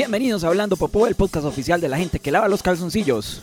Bienvenidos 0.00 0.44
a 0.44 0.46
Hablando 0.46 0.78
Popó, 0.78 1.06
el 1.06 1.14
podcast 1.14 1.44
oficial 1.44 1.78
de 1.78 1.90
la 1.90 1.98
gente 1.98 2.20
que 2.20 2.30
lava 2.30 2.48
los 2.48 2.62
calzoncillos. 2.62 3.42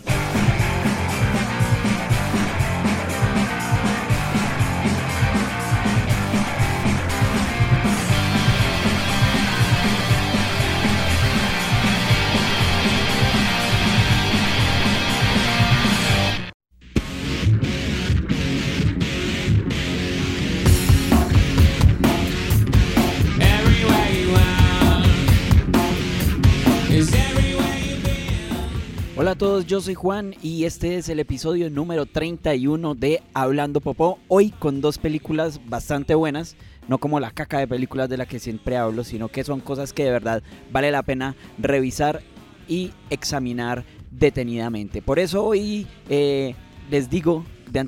Yo 29.68 29.82
soy 29.82 29.96
Juan 29.96 30.34
y 30.42 30.64
este 30.64 30.96
es 30.96 31.10
el 31.10 31.20
episodio 31.20 31.70
número 31.70 32.06
31 32.06 32.96
de 32.96 33.22
Hablando 33.34 33.82
Popó. 33.82 34.18
Hoy 34.30 34.52
con 34.52 34.80
dos 34.80 34.98
películas 34.98 35.60
bastante 35.68 36.16
buenas, 36.16 36.56
no 36.88 37.00
como 37.00 37.20
la 37.20 37.32
caca 37.32 37.60
de 37.60 37.68
películas 37.68 38.08
de 38.08 38.16
la 38.16 38.26
que 38.26 38.40
siempre 38.40 38.78
hablo, 38.78 39.04
sino 39.04 39.28
que 39.28 39.44
son 39.44 39.60
cosas 39.60 39.92
que 39.92 40.06
de 40.06 40.12
verdad 40.12 40.42
vale 40.72 40.90
la 40.90 41.04
pena 41.04 41.36
revisar 41.58 42.22
y 42.66 42.94
examinar 43.10 43.84
detenidamente. 44.10 45.02
Por 45.02 45.20
eso 45.20 45.44
hoy 45.44 45.86
eh, 46.08 46.56
les 46.90 47.10
digo 47.10 47.44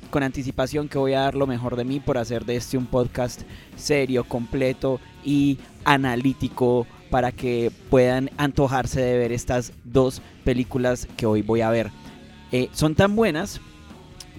con 0.10 0.24
anticipación 0.24 0.90
que 0.90 0.98
voy 0.98 1.14
a 1.14 1.22
dar 1.22 1.36
lo 1.36 1.48
mejor 1.48 1.78
de 1.78 1.86
mí 1.86 2.02
por 2.02 2.18
hacer 2.18 2.44
de 2.44 2.58
este 2.58 2.78
un 2.78 2.88
podcast 2.88 3.44
serio, 3.78 4.26
completo 4.26 5.00
y 5.24 5.60
analítico 5.86 6.86
para 7.10 7.32
que 7.32 7.72
puedan 7.90 8.30
antojarse 8.38 9.02
de 9.02 9.18
ver 9.18 9.32
estas 9.32 9.74
dos 9.84 10.22
películas 10.44 11.08
que 11.18 11.26
hoy 11.26 11.42
voy 11.42 11.62
a 11.62 11.70
ver. 11.70 11.92
Eh, 12.52 12.70
son 12.72 12.96
tan 12.96 13.16
buenas 13.16 13.62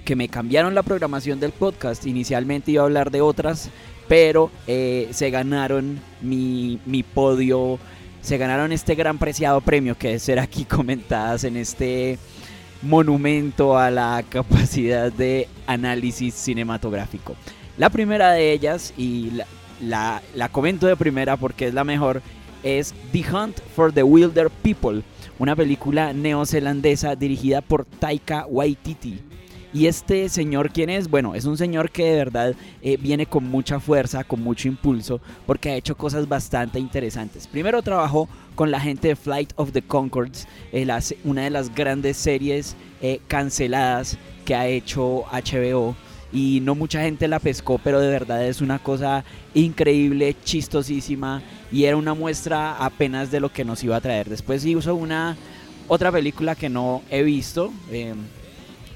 que 0.04 0.16
me 0.16 0.28
cambiaron 0.28 0.74
la 0.74 0.82
programación 0.82 1.40
del 1.40 1.52
podcast. 1.52 2.06
Inicialmente 2.06 2.72
iba 2.72 2.82
a 2.82 2.86
hablar 2.86 3.10
de 3.10 3.20
otras, 3.20 3.70
pero 4.08 4.50
eh, 4.66 5.08
se 5.12 5.30
ganaron 5.30 6.00
mi, 6.20 6.80
mi 6.86 7.02
podio, 7.02 7.78
se 8.22 8.38
ganaron 8.38 8.72
este 8.72 8.94
gran 8.94 9.18
preciado 9.18 9.60
premio 9.60 9.96
que 9.96 10.14
es 10.14 10.22
ser 10.22 10.38
aquí 10.38 10.64
comentadas 10.68 11.44
en 11.44 11.56
este 11.56 12.18
monumento 12.82 13.78
a 13.78 13.90
la 13.90 14.24
capacidad 14.28 15.12
de 15.12 15.48
análisis 15.66 16.34
cinematográfico. 16.34 17.36
La 17.76 17.90
primera 17.90 18.32
de 18.32 18.52
ellas, 18.52 18.92
y 18.96 19.30
la, 19.30 19.46
la, 19.80 20.22
la 20.34 20.48
comento 20.48 20.86
de 20.86 20.96
primera 20.96 21.36
porque 21.36 21.68
es 21.68 21.74
la 21.74 21.84
mejor, 21.84 22.22
es 22.62 22.94
The 23.12 23.24
Hunt 23.32 23.60
for 23.74 23.92
the 23.92 24.02
Wilder 24.02 24.50
People, 24.50 25.02
una 25.38 25.56
película 25.56 26.12
neozelandesa 26.12 27.16
dirigida 27.16 27.60
por 27.60 27.84
Taika 27.84 28.46
Waititi. 28.48 29.20
Y 29.72 29.86
este 29.86 30.28
señor, 30.28 30.72
¿quién 30.72 30.90
es? 30.90 31.08
Bueno, 31.08 31.36
es 31.36 31.44
un 31.44 31.56
señor 31.56 31.90
que 31.90 32.04
de 32.04 32.16
verdad 32.16 32.54
eh, 32.82 32.96
viene 32.96 33.26
con 33.26 33.44
mucha 33.44 33.78
fuerza, 33.78 34.24
con 34.24 34.42
mucho 34.42 34.66
impulso, 34.66 35.20
porque 35.46 35.70
ha 35.70 35.76
hecho 35.76 35.96
cosas 35.96 36.28
bastante 36.28 36.80
interesantes. 36.80 37.46
Primero 37.46 37.80
trabajó 37.80 38.28
con 38.56 38.72
la 38.72 38.80
gente 38.80 39.08
de 39.08 39.16
Flight 39.16 39.52
of 39.54 39.70
the 39.70 39.82
Concords, 39.82 40.48
eh, 40.72 40.86
una 41.22 41.42
de 41.42 41.50
las 41.50 41.72
grandes 41.72 42.16
series 42.16 42.74
eh, 43.00 43.20
canceladas 43.28 44.18
que 44.44 44.56
ha 44.56 44.66
hecho 44.66 45.24
HBO 45.30 45.94
y 46.32 46.60
no 46.62 46.74
mucha 46.74 47.02
gente 47.02 47.28
la 47.28 47.38
pescó, 47.38 47.78
pero 47.82 48.00
de 48.00 48.08
verdad 48.08 48.46
es 48.46 48.60
una 48.60 48.78
cosa 48.78 49.24
increíble, 49.54 50.36
chistosísima 50.44 51.42
y 51.72 51.84
era 51.84 51.96
una 51.96 52.14
muestra 52.14 52.76
apenas 52.76 53.30
de 53.30 53.40
lo 53.40 53.52
que 53.52 53.64
nos 53.64 53.82
iba 53.82 53.96
a 53.96 54.00
traer. 54.00 54.28
Después 54.28 54.64
hizo 54.64 54.94
una 54.94 55.36
otra 55.88 56.12
película 56.12 56.54
que 56.54 56.68
no 56.68 57.02
he 57.10 57.22
visto, 57.22 57.72
em, 57.90 58.16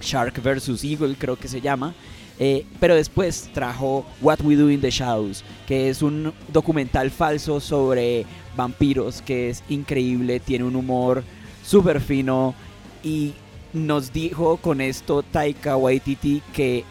Shark 0.01 0.41
vs. 0.43 0.85
Eagle 0.85 1.17
creo 1.19 1.37
que 1.37 1.49
se 1.49 1.61
llama, 1.61 1.95
eh, 2.39 2.67
pero 2.81 2.95
después 2.95 3.49
trajo 3.53 4.05
What 4.21 4.41
We 4.43 4.57
Do 4.57 4.71
in 4.71 4.81
the 4.81 4.91
Shadows, 4.91 5.45
que 5.67 5.89
es 5.89 6.03
un 6.03 6.33
documental 6.53 7.11
falso 7.11 7.61
sobre 7.61 8.27
vampiros 8.57 9.23
que 9.23 9.51
es 9.51 9.63
increíble, 9.69 10.41
tiene 10.41 10.65
un 10.65 10.77
humor 10.77 11.25
súper 11.65 12.01
fino 12.01 12.55
y 13.03 13.35
nos 13.73 14.13
dijo 14.13 14.57
con 14.59 14.81
esto 14.81 15.23
Taika 15.23 15.77
Waititi 15.77 16.43
que 16.53 16.85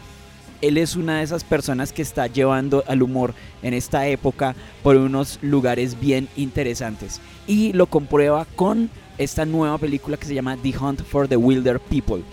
él 0.63 0.77
es 0.77 0.95
una 0.95 1.17
de 1.17 1.23
esas 1.23 1.43
personas 1.43 1.91
que 1.91 2.01
está 2.01 2.27
llevando 2.27 2.85
al 2.87 3.03
humor 3.03 3.33
en 3.61 3.73
esta 3.73 4.07
época 4.07 4.55
por 4.81 4.95
unos 4.95 5.37
lugares 5.41 5.99
bien 5.99 6.29
interesantes. 6.37 7.19
Y 7.47 7.73
lo 7.73 7.87
comprueba 7.87 8.47
con 8.55 8.89
esta 9.17 9.45
nueva 9.45 9.77
película 9.77 10.15
que 10.15 10.25
se 10.25 10.33
llama 10.33 10.55
The 10.55 10.77
Hunt 10.77 11.03
for 11.03 11.27
the 11.27 11.35
Wilder 11.35 11.81
People. 11.81 12.23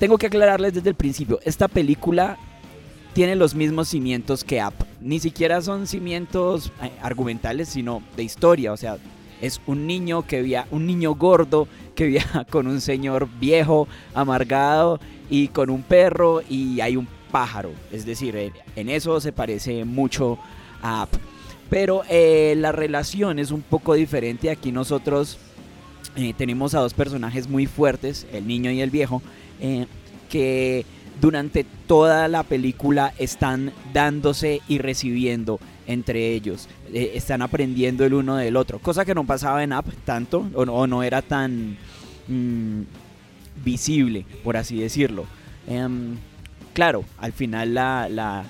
Tengo 0.00 0.16
que 0.16 0.26
aclararles 0.26 0.72
desde 0.72 0.88
el 0.88 0.94
principio, 0.94 1.38
esta 1.44 1.68
película 1.68 2.38
tiene 3.12 3.36
los 3.36 3.54
mismos 3.54 3.88
cimientos 3.88 4.42
que 4.42 4.60
App. 4.60 4.74
Ni 5.00 5.20
siquiera 5.20 5.60
son 5.60 5.86
cimientos 5.86 6.72
eh, 6.82 6.90
argumentales, 7.02 7.68
sino 7.68 8.02
de 8.16 8.22
historia. 8.22 8.72
O 8.72 8.76
sea, 8.76 8.96
es 9.42 9.60
un 9.66 9.86
niño 9.86 10.26
que 10.26 10.40
viaja, 10.40 10.68
un 10.70 10.86
niño 10.86 11.14
gordo 11.14 11.68
que 11.94 12.06
viaja 12.06 12.44
con 12.44 12.68
un 12.68 12.80
señor 12.80 13.28
viejo, 13.38 13.86
amargado 14.14 14.98
y 15.28 15.48
con 15.48 15.68
un 15.68 15.82
perro 15.82 16.42
y 16.48 16.80
hay 16.80 16.96
un 16.96 17.08
pájaro. 17.30 17.72
Es 17.92 18.04
decir, 18.04 18.52
en 18.76 18.88
eso 18.88 19.20
se 19.20 19.32
parece 19.32 19.84
mucho 19.84 20.38
a 20.82 21.02
App. 21.02 21.14
Pero 21.70 22.02
eh, 22.08 22.54
la 22.56 22.72
relación 22.72 23.38
es 23.38 23.50
un 23.50 23.62
poco 23.62 23.94
diferente. 23.94 24.50
Aquí 24.50 24.72
nosotros 24.72 25.38
eh, 26.16 26.34
tenemos 26.36 26.74
a 26.74 26.80
dos 26.80 26.94
personajes 26.94 27.48
muy 27.48 27.66
fuertes, 27.66 28.26
el 28.32 28.46
niño 28.46 28.70
y 28.70 28.80
el 28.80 28.90
viejo, 28.90 29.22
eh, 29.60 29.86
que 30.30 30.86
durante 31.20 31.64
toda 31.86 32.28
la 32.28 32.42
película 32.42 33.12
están 33.18 33.72
dándose 33.92 34.60
y 34.68 34.78
recibiendo 34.78 35.58
entre 35.86 36.32
ellos. 36.32 36.68
están 36.92 37.42
aprendiendo 37.42 38.04
el 38.04 38.14
uno 38.14 38.36
del 38.36 38.56
otro. 38.56 38.78
Cosa 38.78 39.04
que 39.04 39.14
no 39.14 39.24
pasaba 39.24 39.62
en 39.62 39.72
App 39.72 39.86
tanto, 40.04 40.46
o 40.54 40.86
no, 40.86 41.02
era 41.02 41.22
tan 41.22 41.76
mm, 42.28 42.82
visible, 43.64 44.24
por 44.44 44.56
así 44.56 44.78
decirlo. 44.78 45.26
Em, 45.66 46.16
claro, 46.78 47.02
al 47.18 47.32
final 47.32 47.74
la, 47.74 48.46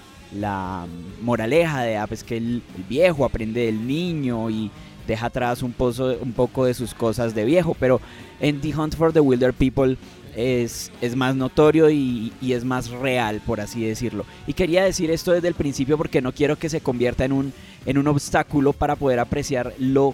moraleja 1.22 1.80
de 1.80 1.96
App 1.96 2.12
es 2.12 2.22
que 2.22 2.36
el, 2.36 2.62
viejo 2.86 3.24
aprende 3.24 3.64
del 3.64 3.86
niño 3.86 4.50
y 4.50 4.70
deja 5.06 5.28
atrás 5.28 5.62
un, 5.62 5.72
pozo, 5.72 6.14
un 6.20 6.34
poco 6.34 6.66
de 6.66 6.74
sus 6.74 6.92
cosas 6.92 7.34
de 7.34 7.46
viejo, 7.46 7.74
pero 7.80 8.02
en 8.38 8.60
The 8.60 8.76
Hunt 8.76 8.96
for 8.96 9.14
the 9.14 9.20
Wilder 9.20 9.54
People 9.54 9.96
es, 10.36 10.92
es 11.00 11.16
más 11.16 11.36
notorio 11.36 11.88
y, 11.88 12.30
es 12.42 12.66
más 12.66 12.90
real, 12.90 13.40
por 13.46 13.62
así 13.62 13.82
decirlo. 13.82 14.26
Y 14.46 14.52
quería 14.52 14.84
decir 14.84 15.10
esto 15.10 15.32
desde 15.32 15.48
el 15.48 15.54
principio 15.54 15.96
porque 15.96 16.20
no 16.20 16.32
quiero 16.32 16.56
que 16.56 16.68
se 16.68 16.82
convierta 16.82 17.24
en 17.24 17.32
un, 17.32 17.54
en 17.86 17.96
un 17.96 18.08
obstáculo 18.08 18.74
para 18.74 18.96
poder 18.96 19.20
apreciar 19.20 19.72
lo 19.78 20.12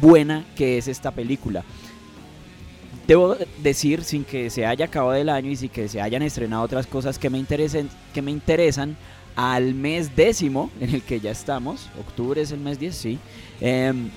buena 0.00 0.46
que 0.56 0.78
es 0.78 0.88
esta 0.88 1.10
película. 1.10 1.62
Debo 3.10 3.36
decir, 3.58 4.04
sin 4.04 4.22
que 4.22 4.50
se 4.50 4.64
haya 4.64 4.84
acabado 4.84 5.16
el 5.16 5.30
año 5.30 5.50
y 5.50 5.56
sin 5.56 5.68
que 5.68 5.88
se 5.88 6.00
hayan 6.00 6.22
estrenado 6.22 6.62
otras 6.62 6.86
cosas 6.86 7.18
que 7.18 7.28
me 7.28 7.38
interesen, 7.38 7.90
que 8.14 8.22
me 8.22 8.30
interesan, 8.30 8.96
al 9.34 9.74
mes 9.74 10.14
décimo 10.14 10.70
en 10.80 10.94
el 10.94 11.02
que 11.02 11.18
ya 11.18 11.32
estamos, 11.32 11.88
octubre 11.98 12.40
es 12.40 12.52
el 12.52 12.60
mes 12.60 12.78
10, 12.78 12.94
sí, 12.94 13.18
em, 13.60 14.10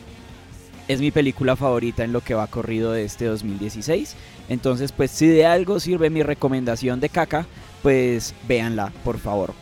es 0.87 1.01
mi 1.01 1.09
película 1.09 1.55
favorita 1.55 2.03
en 2.03 2.13
lo 2.13 2.21
que 2.21 2.35
va 2.35 2.45
corrido 2.45 2.91
de 2.91 3.03
este 3.03 3.25
2016. 3.25 4.15
Entonces, 4.47 4.91
pues 4.91 5.09
si 5.09 5.25
de 5.25 5.47
algo 5.47 5.79
sirve 5.79 6.11
mi 6.11 6.21
recomendación 6.21 6.99
de 6.99 7.09
caca, 7.09 7.47
pues 7.81 8.35
véanla, 8.47 8.93
por 9.03 9.17
favor. 9.17 9.55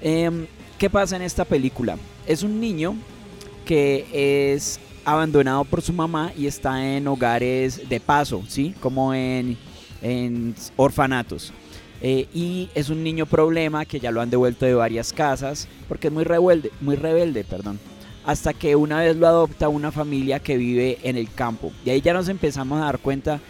Em, 0.00 0.46
¿Qué 0.78 0.88
pasa 0.88 1.16
en 1.16 1.20
esta 1.20 1.44
película? 1.44 1.98
Es 2.26 2.42
un 2.42 2.58
niño 2.58 2.96
que 3.66 4.54
es 4.54 4.80
abandonado 5.04 5.64
por 5.64 5.82
su 5.82 5.92
mamá 5.92 6.32
y 6.36 6.46
está 6.46 6.84
en 6.84 7.06
hogares 7.06 7.88
de 7.88 8.00
paso, 8.00 8.42
¿sí? 8.48 8.74
Como 8.80 9.14
en, 9.14 9.56
orfanatos. 10.76 11.52
Eh, 12.00 12.26
y 12.34 12.68
es 12.74 12.90
un 12.90 13.04
niño 13.04 13.26
problema 13.26 13.84
que 13.84 14.00
ya 14.00 14.10
lo 14.10 14.20
han 14.20 14.30
devuelto 14.30 14.66
de 14.66 14.74
varias 14.74 15.12
casas 15.12 15.68
porque 15.86 16.08
es 16.08 16.12
muy 16.12 16.24
rebelde, 16.24 16.72
muy 16.80 16.96
rebelde, 16.96 17.44
perdón. 17.44 17.78
Hasta 18.24 18.52
que 18.52 18.76
una 18.76 19.00
vez 19.00 19.16
lo 19.16 19.26
adopta 19.26 19.68
una 19.68 19.92
familia 19.92 20.40
que 20.40 20.56
vive 20.56 20.98
en 21.02 21.16
el 21.16 21.32
campo. 21.32 21.72
Y 21.84 21.90
ahí 21.90 22.00
ya 22.00 22.12
nos 22.12 22.28
empezamos 22.28 22.80
a 22.80 22.86
dar 22.86 22.98
cuenta 22.98 23.40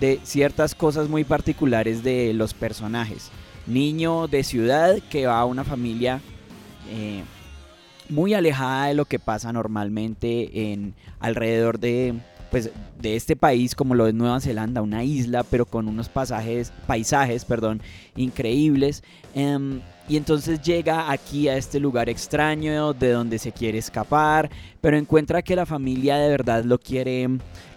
de 0.00 0.20
ciertas 0.22 0.74
cosas 0.74 1.08
muy 1.08 1.24
particulares 1.24 2.02
de 2.02 2.32
los 2.34 2.54
personajes. 2.54 3.30
Niño 3.66 4.26
de 4.26 4.42
ciudad 4.42 4.98
que 5.10 5.26
va 5.26 5.40
a 5.40 5.44
una 5.44 5.64
familia 5.64 6.20
eh, 6.90 7.22
muy 8.12 8.34
alejada 8.34 8.86
de 8.86 8.94
lo 8.94 9.06
que 9.06 9.18
pasa 9.18 9.52
normalmente 9.52 10.72
en 10.72 10.94
alrededor 11.20 11.78
de 11.78 12.14
pues 12.52 12.70
de 13.00 13.16
este 13.16 13.34
país 13.34 13.74
como 13.74 13.94
lo 13.94 14.06
es 14.06 14.12
Nueva 14.12 14.38
Zelanda, 14.38 14.82
una 14.82 15.02
isla, 15.04 15.42
pero 15.42 15.64
con 15.64 15.88
unos 15.88 16.10
pasajes, 16.10 16.70
paisajes, 16.86 17.46
perdón, 17.46 17.80
increíbles. 18.14 19.02
Em, 19.34 19.80
y 20.06 20.18
entonces 20.18 20.60
llega 20.60 21.10
aquí 21.10 21.48
a 21.48 21.56
este 21.56 21.80
lugar 21.80 22.10
extraño 22.10 22.92
de 22.92 23.10
donde 23.10 23.38
se 23.38 23.52
quiere 23.52 23.78
escapar, 23.78 24.50
pero 24.82 24.98
encuentra 24.98 25.40
que 25.40 25.56
la 25.56 25.64
familia 25.64 26.18
de 26.18 26.28
verdad 26.28 26.62
lo 26.64 26.78
quiere, 26.78 27.26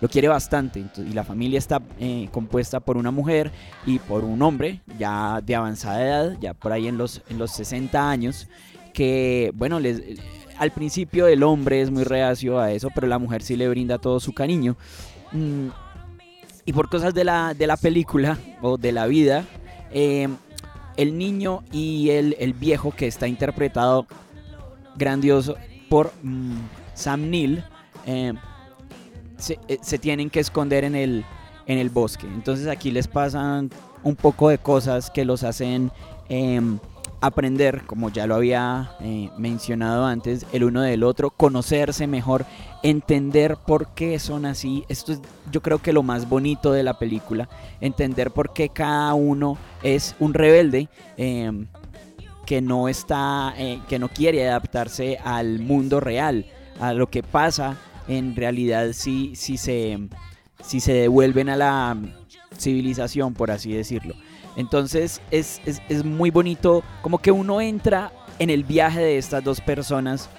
lo 0.01 0.09
quiere 0.09 0.27
bastante. 0.27 0.83
y 0.97 1.13
la 1.13 1.23
familia 1.23 1.57
está 1.57 1.81
eh, 1.97 2.27
compuesta 2.33 2.81
por 2.81 2.97
una 2.97 3.11
mujer 3.11 3.51
y 3.85 3.99
por 3.99 4.25
un 4.25 4.41
hombre 4.41 4.81
ya 4.99 5.39
de 5.41 5.55
avanzada 5.55 6.03
edad, 6.03 6.37
ya 6.41 6.53
por 6.53 6.73
ahí 6.73 6.89
en 6.89 6.97
los, 6.97 7.21
en 7.29 7.37
los 7.37 7.51
60 7.51 8.09
años, 8.09 8.49
que 8.95 9.51
bueno, 9.53 9.79
al 10.57 10.71
principio 10.71 11.27
el 11.27 11.43
hombre 11.43 11.81
es 11.81 11.91
muy 11.91 12.03
reacio 12.03 12.59
a 12.59 12.71
eso, 12.71 12.89
pero 12.95 13.05
la 13.05 13.19
mujer 13.19 13.43
sí 13.43 13.55
le 13.55 13.67
brinda 13.67 13.99
todo 13.99 14.19
su 14.19 14.33
cariño. 14.33 14.75
Mm, 15.31 15.67
y 16.65 16.73
por 16.73 16.89
cosas 16.89 17.13
de 17.13 17.23
la, 17.23 17.53
de 17.53 17.67
la 17.67 17.77
película 17.77 18.39
o 18.61 18.77
de 18.77 18.91
la 18.91 19.05
vida, 19.05 19.45
eh, 19.91 20.27
el 20.97 21.17
niño 21.17 21.63
y 21.71 22.09
el, 22.09 22.53
viejo 22.53 22.91
que 22.91 23.05
está 23.05 23.27
interpretado 23.27 24.07
grandioso 24.95 25.57
por 25.89 26.11
mm, 26.23 26.55
Sam 26.93 27.29
Neill 27.29 27.63
eh, 28.05 28.33
eh, 29.67 29.77
se, 29.81 29.99
tienen 29.99 30.29
que 30.29 30.39
esconder 30.39 30.85
en 30.85 30.95
el, 30.95 31.25
en 31.67 31.77
el 31.77 31.89
bosque. 31.89 32.27
Entonces 32.27 32.67
aquí 32.67 32.91
les 32.91 33.07
pasan 33.07 33.69
un 34.03 34.15
poco 34.15 34.49
de 34.49 34.57
cosas 34.57 35.11
que 35.11 35.25
los 35.25 35.43
hacen 35.43 35.91
em, 36.29 36.79
aprender, 37.25 37.83
como 37.85 38.09
ya 38.09 38.27
lo 38.27 38.35
había 38.35 38.91
eh, 39.01 39.29
mencionado 39.37 40.05
antes, 40.05 40.45
el 40.51 40.63
uno 40.63 40.81
del 40.81 41.03
otro, 41.03 41.31
conocerse 41.31 42.07
mejor, 42.07 42.45
entender 42.83 43.57
por 43.57 43.87
qué 43.89 44.19
son 44.19 44.45
así. 44.45 44.83
Esto 44.89 45.13
es 45.13 45.21
yo 45.51 45.61
creo 45.61 45.79
que 45.79 45.93
lo 45.93 46.03
más 46.03 46.27
bonito 46.27 46.71
de 46.71 46.83
la 46.83 46.97
película, 46.97 47.49
entender 47.81 48.31
por 48.31 48.53
qué 48.53 48.69
cada 48.69 49.13
uno 49.13 49.57
es 49.83 50.15
un 50.19 50.33
rebelde. 50.33 50.89
Em, 51.17 51.67
que 52.45 52.61
no 52.61 52.87
está, 52.87 53.55
eh, 53.57 53.81
que 53.89 53.97
no 53.97 54.07
quiere 54.07 54.47
adaptarse 54.47 55.17
al 55.23 55.59
mundo 55.59 55.99
real, 55.99 56.45
a 56.79 56.93
lo 56.93 57.09
que 57.09 57.23
pasa 57.23 57.75
en 58.07 58.35
realidad 58.35 58.91
si, 58.93 59.35
si, 59.35 59.57
se, 59.57 59.97
si 60.63 60.79
se 60.79 60.93
devuelven 60.93 61.49
a 61.49 61.55
la 61.55 61.97
civilización, 62.57 63.33
por 63.33 63.51
así 63.51 63.73
decirlo. 63.73 64.13
Entonces 64.55 65.21
es, 65.31 65.59
muy 66.03 66.31
bonito, 66.31 66.83
como 67.01 67.19
que 67.19 67.31
uno 67.31 67.61
entra 67.61 68.11
en 68.39 68.49
el 68.49 68.63
viaje 68.63 69.01
de 69.01 69.17
estas 69.17 69.43
dos 69.43 69.61
personas 69.61 70.29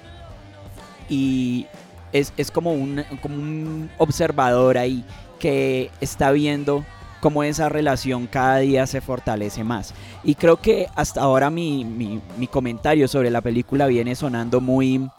y 1.09 1.67
es, 2.11 2.31
como, 2.51 2.73
un, 2.73 3.03
como 3.21 3.35
un 3.35 3.89
observador 3.97 4.77
ahí 4.77 5.03
que 5.39 5.91
está 6.01 6.31
viendo 6.31 6.83
cómo 7.19 7.43
esa 7.43 7.69
relación 7.69 8.27
cada 8.27 8.57
día 8.57 8.87
se 8.87 9.01
fortalece 9.01 9.63
más. 9.63 9.93
Y 10.23 10.35
creo 10.35 10.57
que 10.57 10.87
hasta 10.95 11.21
ahora 11.21 11.49
mi, 11.49 11.85
mi, 11.85 12.47
comentario 12.47 13.07
sobre 13.07 13.29
la 13.29 13.41
película 13.41 13.87
viene 13.87 14.15
sonando 14.15 14.61
muy 14.61 15.09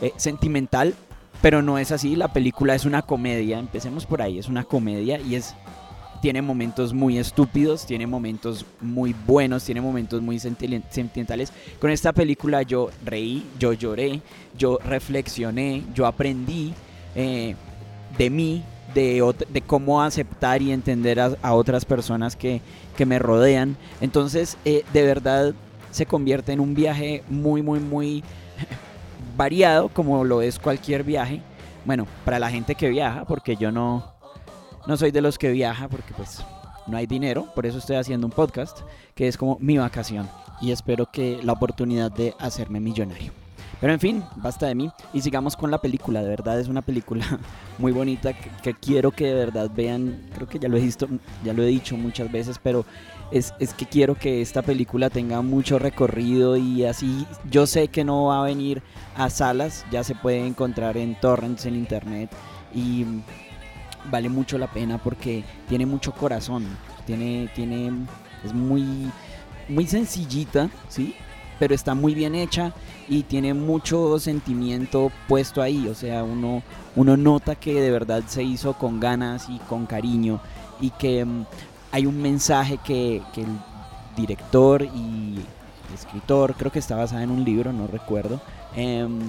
eh, 0.00 0.12
sentimental, 0.16 0.94
pero 1.42 1.62
no 1.62 1.78
es 1.78 1.92
así. 1.92 2.16
La 2.16 2.32
película 2.32 2.74
es 2.74 2.84
una 2.84 3.02
comedia, 3.02 3.58
empecemos 3.58 4.06
por 4.06 4.22
ahí, 4.22 4.38
es 4.38 4.48
una 4.48 4.64
comedia 4.64 5.20
y 5.20 5.36
es 5.36 5.54
tiene 6.24 6.40
momentos 6.40 6.94
muy 6.94 7.18
estúpidos, 7.18 7.84
tiene 7.84 8.06
momentos 8.06 8.64
muy 8.80 9.14
buenos, 9.26 9.62
tiene 9.62 9.82
momentos 9.82 10.22
muy 10.22 10.38
sentimentales. 10.38 11.52
Con 11.78 11.90
esta 11.90 12.14
película 12.14 12.62
yo 12.62 12.88
reí, 13.04 13.44
yo 13.58 13.74
lloré, 13.74 14.22
yo 14.56 14.78
reflexioné, 14.82 15.82
yo 15.94 16.06
aprendí 16.06 16.72
eh, 17.14 17.54
de 18.16 18.30
mí, 18.30 18.62
de, 18.94 19.62
cómo 19.66 20.02
aceptar 20.02 20.62
y 20.62 20.72
entender 20.72 21.20
a, 21.20 21.52
otras 21.52 21.84
personas 21.84 22.36
que, 22.36 22.62
me 23.04 23.18
rodean. 23.18 23.76
Entonces, 24.00 24.56
eh, 24.64 24.82
de 24.94 25.02
verdad, 25.02 25.52
se 25.90 26.06
convierte 26.06 26.52
en 26.52 26.60
un 26.60 26.74
viaje 26.74 27.22
muy, 27.28 27.60
muy, 27.60 27.80
muy 27.80 28.24
variado, 29.36 29.90
como 29.90 30.24
lo 30.24 30.40
es 30.40 30.58
cualquier 30.58 31.04
viaje. 31.04 31.42
Bueno, 31.84 32.06
para 32.24 32.38
la 32.38 32.48
gente 32.48 32.76
que 32.76 32.88
viaja, 32.88 33.26
porque 33.26 33.56
yo 33.56 33.70
no, 33.70 34.13
no 34.86 34.96
soy 34.96 35.10
de 35.10 35.20
los 35.20 35.38
que 35.38 35.50
viaja 35.50 35.88
porque 35.88 36.12
pues 36.14 36.44
no 36.86 36.96
hay 36.96 37.06
dinero, 37.06 37.48
por 37.54 37.66
eso 37.66 37.78
estoy 37.78 37.96
haciendo 37.96 38.26
un 38.26 38.32
podcast 38.32 38.80
que 39.14 39.28
es 39.28 39.36
como 39.36 39.58
mi 39.60 39.78
vacación 39.78 40.28
y 40.60 40.72
espero 40.72 41.10
que 41.10 41.40
la 41.42 41.52
oportunidad 41.52 42.10
de 42.12 42.34
hacerme 42.38 42.80
millonario. 42.80 43.32
Pero 43.80 43.92
en 43.92 44.00
fin, 44.00 44.24
basta 44.36 44.66
de 44.66 44.74
mí 44.74 44.90
y 45.12 45.20
sigamos 45.20 45.56
con 45.56 45.70
la 45.70 45.78
película. 45.78 46.22
De 46.22 46.28
verdad 46.28 46.58
es 46.58 46.68
una 46.68 46.80
película 46.80 47.38
muy 47.78 47.92
bonita 47.92 48.32
que, 48.32 48.72
quiero 48.74 49.10
que 49.10 49.26
de 49.26 49.34
verdad 49.34 49.70
vean. 49.74 50.26
Creo 50.34 50.48
que 50.48 50.58
ya 50.58 50.68
lo 50.68 50.76
he 50.76 50.80
visto, 50.80 51.08
ya 51.44 51.52
lo 51.52 51.62
he 51.62 51.66
dicho 51.66 51.96
muchas 51.96 52.30
veces, 52.30 52.58
pero 52.62 52.86
es, 53.30 53.52
es, 53.58 53.74
que 53.74 53.84
quiero 53.86 54.14
que 54.14 54.40
esta 54.40 54.62
película 54.62 55.10
tenga 55.10 55.42
mucho 55.42 55.78
recorrido 55.78 56.56
y 56.56 56.84
así 56.84 57.26
yo 57.50 57.66
sé 57.66 57.88
que 57.88 58.04
no 58.04 58.26
va 58.26 58.40
a 58.40 58.44
venir 58.44 58.82
a 59.16 59.28
salas, 59.28 59.84
ya 59.90 60.04
se 60.04 60.14
puede 60.14 60.46
encontrar 60.46 60.96
en 60.96 61.18
torrents 61.20 61.66
en 61.66 61.74
internet 61.74 62.30
y 62.74 63.04
vale 64.10 64.28
mucho 64.28 64.58
la 64.58 64.66
pena 64.66 64.98
porque 64.98 65.44
tiene 65.68 65.86
mucho 65.86 66.12
corazón, 66.12 66.66
tiene, 67.06 67.50
tiene, 67.54 67.92
es 68.44 68.52
muy, 68.52 69.10
muy 69.68 69.86
sencillita, 69.86 70.70
¿sí? 70.88 71.14
Pero 71.58 71.74
está 71.74 71.94
muy 71.94 72.14
bien 72.14 72.34
hecha 72.34 72.72
y 73.08 73.22
tiene 73.22 73.54
mucho 73.54 74.18
sentimiento 74.18 75.10
puesto 75.28 75.62
ahí, 75.62 75.88
o 75.88 75.94
sea, 75.94 76.24
uno, 76.24 76.62
uno 76.96 77.16
nota 77.16 77.54
que 77.54 77.80
de 77.80 77.90
verdad 77.90 78.24
se 78.26 78.42
hizo 78.42 78.74
con 78.74 79.00
ganas 79.00 79.48
y 79.48 79.58
con 79.58 79.86
cariño 79.86 80.40
y 80.80 80.90
que 80.90 81.24
mm, 81.24 81.46
hay 81.92 82.06
un 82.06 82.20
mensaje 82.20 82.78
que, 82.78 83.22
el 83.36 83.46
director 84.16 84.82
y 84.82 85.38
escritor, 85.94 86.54
creo 86.54 86.72
que 86.72 86.78
está 86.78 86.96
basada 86.96 87.22
en 87.22 87.30
un 87.30 87.44
libro, 87.44 87.72
no 87.72 87.86
recuerdo, 87.86 88.40
em, 88.74 89.20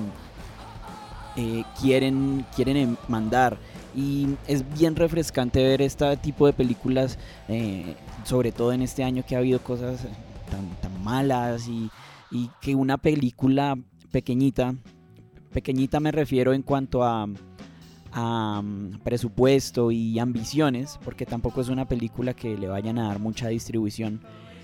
eh, 1.36 1.64
quieren, 1.80 2.46
quieren 2.56 2.98
mandar 3.08 3.58
y 3.96 4.36
es 4.48 4.64
bien 4.78 4.96
refrescante 4.96 5.64
ver 5.64 5.82
este 5.82 6.18
tipo 6.18 6.46
de 6.46 6.54
películas, 6.54 7.18
eh, 7.48 7.96
sobre 8.24 8.52
todo 8.52 8.74
en 8.74 8.82
este 8.82 9.04
año 9.04 9.24
que 9.26 9.36
ha 9.36 9.40
habido 9.40 9.60
cosas 9.60 10.06
tan, 10.52 11.04
malas 11.04 11.68
y, 11.68 11.90
que 12.62 12.76
una 12.76 12.98
película 12.98 13.78
pequeñita, 14.12 14.76
pequeñita 15.54 16.02
me 16.02 16.12
refiero 16.12 16.52
en 16.54 16.64
cuanto 16.64 17.04
a, 17.04 17.28
mm, 17.28 19.00
presupuesto 19.04 19.92
y 19.92 20.20
ambiciones, 20.20 21.00
porque 21.06 21.26
tampoco 21.26 21.62
es 21.62 21.70
una 21.70 21.86
película 21.86 22.34
que 22.34 22.58
le 22.58 22.68
vayan 22.68 23.00
a 23.00 23.08
dar 23.08 23.20
mucha 23.20 23.48
distribución. 23.48 24.20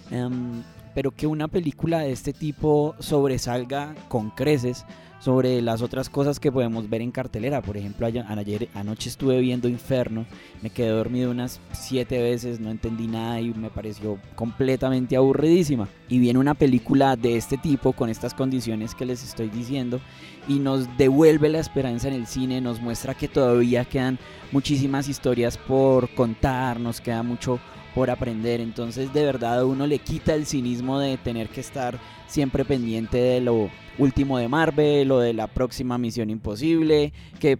Em, 0.09 0.63
pero 0.93 1.11
que 1.11 1.27
una 1.27 1.47
película 1.47 1.99
de 1.99 2.11
este 2.11 2.33
tipo 2.33 2.95
sobresalga 2.99 3.95
con 4.07 4.29
creces 4.29 4.85
sobre 5.21 5.61
las 5.61 5.83
otras 5.83 6.09
cosas 6.09 6.39
que 6.39 6.51
podemos 6.51 6.89
ver 6.89 7.01
en 7.01 7.11
cartelera. 7.11 7.61
Por 7.61 7.77
ejemplo, 7.77 8.07
ayer, 8.07 8.69
anoche 8.73 9.07
estuve 9.07 9.39
viendo 9.39 9.69
Inferno, 9.69 10.25
me 10.61 10.71
quedé 10.71 10.89
dormido 10.89 11.29
unas 11.29 11.61
siete 11.73 12.21
veces, 12.21 12.59
no 12.59 12.71
entendí 12.71 13.07
nada 13.07 13.39
y 13.39 13.53
me 13.53 13.69
pareció 13.69 14.17
completamente 14.35 15.15
aburridísima. 15.15 15.87
Y 16.09 16.17
viene 16.17 16.39
una 16.39 16.55
película 16.55 17.15
de 17.15 17.37
este 17.37 17.57
tipo, 17.57 17.93
con 17.93 18.09
estas 18.09 18.33
condiciones 18.33 18.95
que 18.95 19.05
les 19.05 19.23
estoy 19.23 19.49
diciendo, 19.49 20.01
y 20.47 20.57
nos 20.57 20.97
devuelve 20.97 21.49
la 21.49 21.59
esperanza 21.59 22.07
en 22.07 22.15
el 22.15 22.25
cine, 22.25 22.59
nos 22.59 22.81
muestra 22.81 23.13
que 23.13 23.27
todavía 23.27 23.85
quedan 23.85 24.17
muchísimas 24.51 25.07
historias 25.07 25.55
por 25.55 26.13
contar, 26.15 26.79
nos 26.79 26.99
queda 26.99 27.21
mucho 27.21 27.59
por 27.95 28.09
aprender. 28.09 28.61
Entonces 28.61 29.13
de 29.13 29.23
verdad 29.25 29.63
uno 29.65 29.87
le 29.87 29.99
quita 29.99 30.33
el 30.35 30.45
cinismo 30.45 30.99
de 30.99 31.17
tener 31.17 31.49
que 31.49 31.61
estar 31.61 31.99
siempre 32.27 32.63
pendiente 32.63 33.17
de 33.17 33.41
lo 33.41 33.69
último 33.97 34.37
de 34.37 34.47
Marvel 34.47 35.11
o 35.11 35.19
de 35.19 35.33
la 35.33 35.47
próxima 35.47 35.97
Misión 35.97 36.29
Imposible, 36.29 37.13
que 37.39 37.59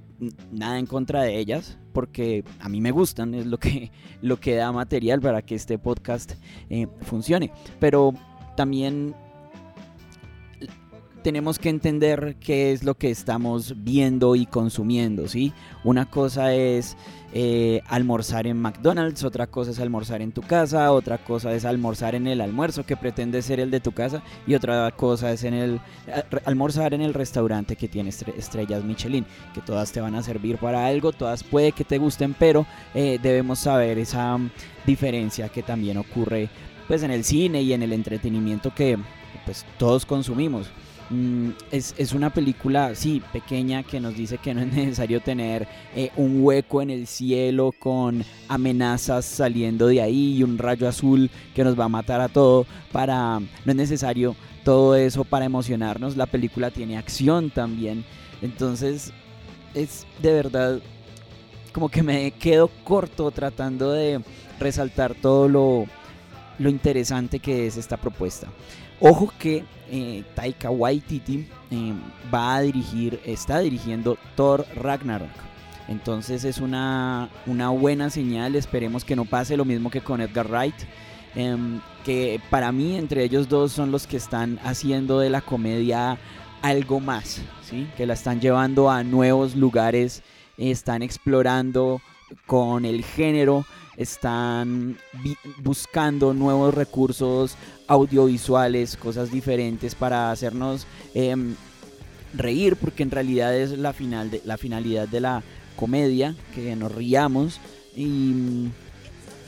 nada 0.51 0.79
en 0.79 0.85
contra 0.85 1.23
de 1.23 1.37
ellas, 1.37 1.77
porque 1.93 2.43
a 2.59 2.69
mí 2.69 2.79
me 2.79 2.91
gustan, 2.91 3.33
es 3.33 3.45
lo 3.45 3.57
que, 3.59 3.91
lo 4.21 4.39
que 4.39 4.55
da 4.55 4.71
material 4.71 5.19
para 5.19 5.41
que 5.41 5.55
este 5.55 5.77
podcast 5.77 6.33
eh, 6.69 6.87
funcione. 7.01 7.51
Pero 7.79 8.13
también 8.55 9.13
tenemos 11.21 11.59
que 11.59 11.69
entender 11.69 12.35
qué 12.39 12.71
es 12.71 12.83
lo 12.83 12.95
que 12.95 13.09
estamos 13.09 13.75
viendo 13.77 14.35
y 14.35 14.45
consumiendo, 14.45 15.27
¿sí? 15.27 15.53
Una 15.83 16.09
cosa 16.09 16.53
es 16.53 16.97
eh, 17.33 17.81
almorzar 17.87 18.47
en 18.47 18.57
McDonald's, 18.57 19.23
otra 19.23 19.47
cosa 19.47 19.71
es 19.71 19.79
almorzar 19.79 20.21
en 20.21 20.31
tu 20.31 20.41
casa, 20.41 20.91
otra 20.91 21.17
cosa 21.17 21.53
es 21.53 21.63
almorzar 21.63 22.15
en 22.15 22.27
el 22.27 22.41
almuerzo 22.41 22.85
que 22.85 22.97
pretende 22.97 23.41
ser 23.41 23.59
el 23.59 23.71
de 23.71 23.79
tu 23.79 23.91
casa 23.93 24.21
y 24.45 24.55
otra 24.55 24.91
cosa 24.91 25.31
es 25.31 25.43
en 25.43 25.53
el 25.53 25.81
almorzar 26.45 26.93
en 26.93 27.01
el 27.01 27.13
restaurante 27.13 27.75
que 27.75 27.87
tiene 27.87 28.09
estrellas 28.09 28.83
Michelin, 28.83 29.25
que 29.53 29.61
todas 29.61 29.91
te 29.91 30.01
van 30.01 30.15
a 30.15 30.23
servir 30.23 30.57
para 30.57 30.85
algo, 30.85 31.13
todas 31.13 31.43
puede 31.43 31.71
que 31.71 31.85
te 31.85 31.99
gusten, 31.99 32.35
pero 32.37 32.65
eh, 32.93 33.19
debemos 33.21 33.59
saber 33.59 33.97
esa 33.97 34.37
diferencia 34.85 35.49
que 35.49 35.63
también 35.63 35.97
ocurre 35.97 36.49
pues 36.87 37.03
en 37.03 37.11
el 37.11 37.23
cine 37.23 37.61
y 37.61 37.71
en 37.71 37.83
el 37.83 37.93
entretenimiento 37.93 38.73
que 38.75 38.97
pues 39.45 39.65
todos 39.77 40.05
consumimos. 40.05 40.67
Mm, 41.11 41.49
es, 41.71 42.13
una 42.13 42.29
película, 42.29 42.95
sí, 42.95 43.21
pequeña, 43.33 43.83
que 43.83 43.99
nos 43.99 44.15
dice 44.15 44.37
que 44.37 44.53
no 44.53 44.61
es 44.61 44.67
necesario 44.73 45.19
tener 45.19 45.67
eh, 45.93 46.09
un 46.15 46.41
hueco 46.41 46.81
en 46.81 46.89
el 46.89 47.05
cielo 47.05 47.73
con 47.77 48.23
amenazas 48.47 49.25
saliendo 49.25 49.87
de 49.87 50.01
ahí 50.01 50.37
y 50.37 50.43
un 50.43 50.57
rayo 50.57 50.87
azul 50.87 51.29
que 51.53 51.65
nos 51.65 51.77
va 51.77 51.85
a 51.85 51.89
matar 51.89 52.21
a 52.21 52.29
todo. 52.29 52.65
Para, 52.93 53.39
no 53.39 53.71
es 53.71 53.75
necesario 53.75 54.35
todo 54.63 54.95
eso 54.95 55.25
para 55.25 55.45
emocionarnos. 55.45 56.15
La 56.15 56.27
película 56.27 56.71
tiene 56.71 56.97
acción 56.97 57.49
también. 57.49 58.05
Entonces, 58.41 59.11
es 59.73 60.07
de 60.21 60.31
verdad 60.31 60.79
como 61.73 61.89
que 61.89 62.03
me 62.03 62.31
quedo 62.31 62.69
corto 62.83 63.31
tratando 63.31 63.91
de 63.91 64.21
resaltar 64.59 65.15
todo 65.15 65.47
lo, 65.47 65.85
lo 66.59 66.69
interesante 66.69 67.39
que 67.39 67.67
es 67.67 67.75
esta 67.77 67.97
propuesta. 67.97 68.47
Ojo 69.01 69.33
que 69.39 69.65
eh, 69.89 70.23
Taika 70.35 70.69
Waititi 70.69 71.47
eh, 71.71 71.93
va 72.33 72.55
a 72.55 72.61
dirigir, 72.61 73.19
está 73.25 73.59
dirigiendo 73.59 74.17
Thor 74.35 74.65
Ragnarok. 74.75 75.27
Entonces 75.87 76.43
es 76.43 76.59
una, 76.59 77.29
una 77.47 77.69
buena 77.69 78.11
señal. 78.11 78.55
Esperemos 78.55 79.03
que 79.03 79.15
no 79.15 79.25
pase 79.25 79.57
lo 79.57 79.65
mismo 79.65 79.89
que 79.89 80.01
con 80.01 80.21
Edgar 80.21 80.47
Wright. 80.47 80.75
Em, 81.33 81.79
que 82.03 82.39
para 82.49 82.71
mí 82.71 82.95
entre 82.95 83.23
ellos 83.23 83.47
dos 83.47 83.71
son 83.71 83.91
los 83.91 84.05
que 84.05 84.17
están 84.17 84.59
haciendo 84.63 85.19
de 85.19 85.29
la 85.29 85.41
comedia 85.41 86.17
algo 86.61 86.99
más, 86.99 87.41
¿sí? 87.63 87.87
que 87.95 88.05
la 88.05 88.13
están 88.13 88.41
llevando 88.41 88.89
a 88.89 89.03
nuevos 89.03 89.55
lugares, 89.55 90.23
están 90.57 91.01
explorando 91.01 92.01
con 92.45 92.85
el 92.85 93.03
género, 93.03 93.65
están 93.97 94.97
buscando 95.57 96.33
nuevos 96.33 96.73
recursos 96.73 97.55
audiovisuales, 97.91 98.95
cosas 98.95 99.31
diferentes 99.31 99.95
para 99.95 100.31
hacernos 100.31 100.87
em, 101.13 101.55
reír, 102.33 102.77
porque 102.77 103.03
en 103.03 103.11
realidad 103.11 103.53
es 103.53 103.77
la, 103.77 103.91
final 103.91 104.31
de, 104.31 104.41
la 104.45 104.57
finalidad 104.57 105.09
de 105.09 105.19
la 105.19 105.43
comedia, 105.75 106.33
que 106.55 106.73
nos 106.77 106.95
riamos 106.95 107.59
y 107.93 108.05
mm, 108.05 108.71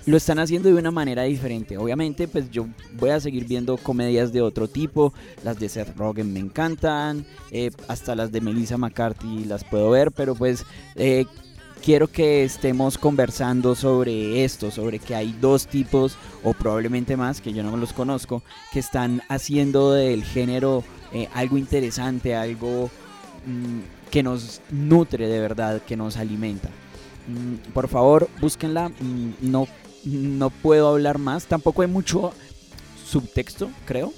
lo 0.08 0.18
están 0.18 0.40
haciendo 0.40 0.68
de 0.68 0.76
una 0.76 0.92
manera 0.92 1.24
diferente. 1.24 1.78
Obviamente, 1.78 2.28
pues 2.28 2.52
yo 2.52 2.68
voy 3.00 3.12
a 3.12 3.22
seguir 3.22 3.46
viendo 3.46 3.78
comedias 3.78 4.34
de 4.34 4.42
otro 4.42 4.68
tipo. 4.68 5.14
Las 5.46 5.58
de 5.58 5.70
Seth 5.70 5.96
Rogen 5.96 6.34
me 6.34 6.42
encantan. 6.42 7.26
Eh, 7.50 7.72
hasta 7.88 8.14
las 8.14 8.30
de 8.34 8.42
Melissa 8.42 8.78
McCarthy 8.78 9.46
las 9.46 9.64
puedo 9.64 9.90
ver. 9.90 10.12
Pero 10.12 10.36
pues 10.36 10.66
eh, 10.96 11.26
quiero 11.84 12.08
que 12.08 12.46
estemos 12.46 12.98
conversando 12.98 13.76
sobre 13.76 14.46
esto, 14.46 14.72
sobre 14.72 15.00
que 15.00 15.16
hay 15.16 15.36
dos 15.42 15.68
tipos 15.68 16.18
o 16.42 16.54
probablemente 16.54 17.18
más, 17.18 17.42
que 17.42 17.52
yo 17.52 17.62
no 17.62 17.76
los 17.76 17.92
conozco, 17.92 18.42
que 18.72 18.80
están 18.80 19.22
haciendo 19.28 19.92
del 19.92 20.24
género 20.24 20.84
eh, 21.12 21.28
algo 21.34 21.58
interesante, 21.58 22.36
algo 22.36 22.90
mm, 23.46 24.10
que 24.10 24.24
nos 24.24 24.62
nutre 24.72 25.28
de 25.28 25.40
verdad, 25.40 25.82
que 25.82 25.98
nos 25.98 26.16
alimenta. 26.16 26.70
Mm, 27.28 27.72
por 27.74 27.90
favor, 27.90 28.30
búsquenla. 28.40 28.90
Mm, 28.90 29.32
no, 29.42 29.68
no 30.06 30.50
puedo 30.50 30.88
hablar 30.88 31.18
más. 31.18 31.46
Tampoco 31.46 31.82
hay 31.82 31.90
mucho 31.90 32.32
subtexto, 33.06 33.70
creo. 33.86 34.14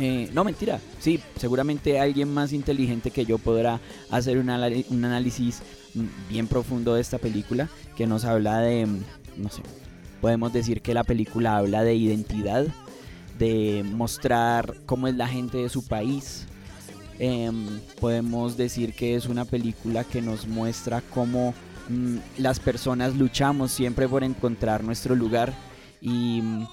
Eh, 0.00 0.30
no, 0.32 0.44
mentira. 0.44 0.80
Sí, 0.98 1.20
seguramente 1.36 2.00
alguien 2.00 2.32
más 2.32 2.54
inteligente 2.54 3.10
que 3.10 3.26
yo 3.26 3.36
podrá 3.36 3.80
hacer 4.10 4.38
un, 4.38 4.48
análisis 4.48 5.60
bien 6.30 6.46
profundo 6.46 6.94
de 6.94 7.02
esta 7.02 7.18
película 7.18 7.68
que 7.96 8.06
nos 8.06 8.24
habla 8.24 8.60
de, 8.60 8.86
no 9.36 9.50
sé, 9.50 9.60
podemos 10.22 10.54
decir 10.54 10.80
que 10.80 10.94
la 10.94 11.04
película 11.04 11.58
habla 11.58 11.84
de 11.84 11.94
identidad, 11.94 12.66
de 13.38 13.84
mostrar 13.84 14.74
cómo 14.86 15.06
es 15.06 15.16
la 15.16 15.28
gente 15.28 15.58
de 15.58 15.68
su 15.68 15.86
país. 15.86 16.46
Em, 17.18 17.66
podemos 18.00 18.56
decir 18.56 18.94
que 18.94 19.14
es 19.14 19.26
una 19.26 19.44
película 19.44 20.04
que 20.04 20.22
nos 20.22 20.46
muestra 20.46 21.02
cómo 21.02 21.52
mm, 21.90 22.16
las 22.38 22.58
personas 22.58 23.14
luchamos 23.16 23.70
siempre 23.70 24.08
por 24.08 24.24
encontrar 24.24 24.82
nuestro 24.82 25.14
lugar 25.14 25.52
y 26.00 26.40
mm, 26.40 26.66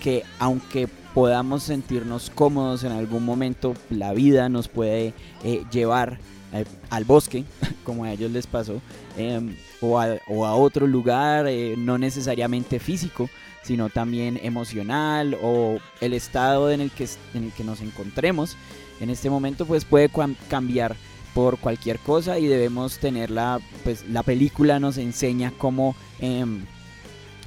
que 0.00 0.24
aunque 0.40 0.88
podamos 1.14 1.64
sentirnos 1.64 2.30
cómodos 2.34 2.84
en 2.84 2.92
algún 2.92 3.24
momento, 3.24 3.74
la 3.90 4.12
vida 4.12 4.48
nos 4.48 4.68
puede 4.68 5.14
eh, 5.44 5.64
llevar 5.70 6.18
eh, 6.52 6.64
al 6.90 7.04
bosque, 7.04 7.44
como 7.84 8.04
a 8.04 8.12
ellos 8.12 8.30
les 8.30 8.46
pasó, 8.46 8.80
em, 9.16 9.56
o, 9.80 9.98
a, 9.98 10.54
otro 10.54 10.86
lugar, 10.86 11.46
eh, 11.48 11.74
no 11.76 11.98
necesariamente 11.98 12.78
físico, 12.78 13.28
sino 13.62 13.88
también 13.88 14.40
emocional 14.42 15.36
o 15.42 15.78
el 16.00 16.14
estado 16.14 16.70
en 16.70 16.80
el 16.80 16.90
que, 16.90 17.08
en 17.34 17.44
el 17.44 17.52
que 17.52 17.64
nos 17.64 17.80
encontremos. 17.80 18.56
En 19.00 19.10
este 19.10 19.30
momento, 19.30 19.66
pues 19.66 19.84
puede 19.84 20.10
cambiar 20.48 20.96
por 21.34 21.58
cualquier 21.58 21.98
cosa 21.98 22.38
y 22.38 22.46
debemos 22.46 22.98
tenerla, 22.98 23.60
pues 23.84 24.08
la 24.08 24.22
película 24.22 24.80
nos 24.80 24.98
enseña 24.98 25.52
cómo 25.56 25.94
em, 26.18 26.64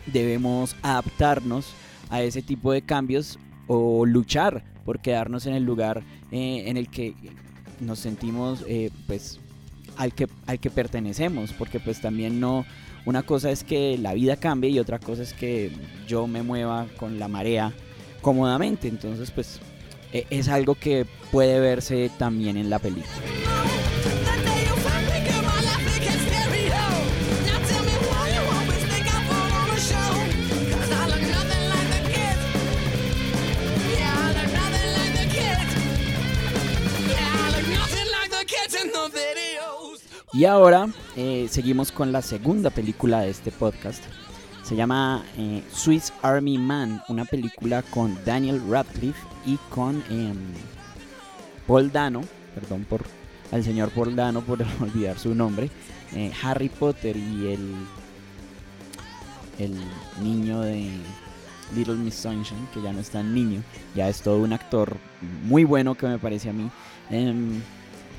debemos 0.07 0.75
adaptarnos 0.81 1.73
a 2.09 2.21
ese 2.21 2.41
tipo 2.41 2.71
de 2.71 2.81
cambios 2.81 3.39
o 3.67 4.05
luchar 4.05 4.63
por 4.85 4.99
quedarnos 4.99 5.45
en 5.45 5.53
el 5.53 5.63
lugar 5.63 6.03
eh, 6.31 6.63
en 6.67 6.77
el 6.77 6.89
que 6.89 7.13
nos 7.79 7.99
sentimos 7.99 8.63
eh, 8.67 8.91
pues 9.07 9.39
al 9.97 10.13
que, 10.13 10.27
al 10.47 10.59
que 10.59 10.69
pertenecemos, 10.69 11.53
porque 11.53 11.79
pues 11.79 12.01
también 12.01 12.39
no, 12.39 12.65
una 13.05 13.23
cosa 13.23 13.51
es 13.51 13.63
que 13.63 13.97
la 13.97 14.13
vida 14.13 14.37
cambie 14.37 14.71
y 14.71 14.79
otra 14.79 14.99
cosa 14.99 15.23
es 15.23 15.33
que 15.33 15.71
yo 16.07 16.27
me 16.27 16.43
mueva 16.43 16.87
con 16.97 17.19
la 17.19 17.27
marea 17.27 17.73
cómodamente, 18.21 18.87
entonces 18.87 19.31
pues 19.31 19.59
e, 20.11 20.25
es 20.29 20.47
algo 20.47 20.75
que 20.75 21.05
puede 21.31 21.59
verse 21.59 22.09
también 22.17 22.57
en 22.57 22.69
la 22.69 22.79
película. 22.79 23.52
Y 40.33 40.45
ahora 40.45 40.87
eh, 41.15 41.47
seguimos 41.47 41.91
con 41.91 42.11
la 42.11 42.23
segunda 42.23 42.71
película 42.71 43.21
de 43.21 43.29
este 43.29 43.51
podcast. 43.51 44.03
Se 44.63 44.75
llama 44.75 45.23
eh, 45.37 45.61
Swiss 45.71 46.11
Army 46.23 46.57
Man, 46.57 47.03
una 47.07 47.23
película 47.23 47.83
con 47.83 48.17
Daniel 48.25 48.59
Radcliffe 48.67 49.27
y 49.45 49.57
con 49.69 50.03
em, 50.09 50.35
Paul 51.67 51.91
Dano, 51.91 52.21
perdón 52.55 52.83
por 52.85 53.03
al 53.51 53.63
señor 53.63 53.91
Paul 53.91 54.15
Dano 54.15 54.41
por 54.41 54.65
olvidar 54.81 55.19
su 55.19 55.35
nombre, 55.35 55.69
eh, 56.15 56.31
Harry 56.41 56.69
Potter 56.69 57.15
y 57.15 57.53
el, 57.53 57.75
el 59.59 59.75
niño 60.23 60.61
de 60.61 60.89
Little 61.75 61.95
Miss 61.95 62.15
Sunshine, 62.15 62.67
que 62.73 62.81
ya 62.81 62.91
no 62.91 63.01
es 63.01 63.11
tan 63.11 63.35
niño, 63.35 63.61
ya 63.93 64.09
es 64.09 64.23
todo 64.23 64.39
un 64.39 64.53
actor 64.53 64.97
muy 65.43 65.63
bueno 65.63 65.93
que 65.93 66.07
me 66.07 66.17
parece 66.17 66.49
a 66.49 66.53
mí. 66.53 66.71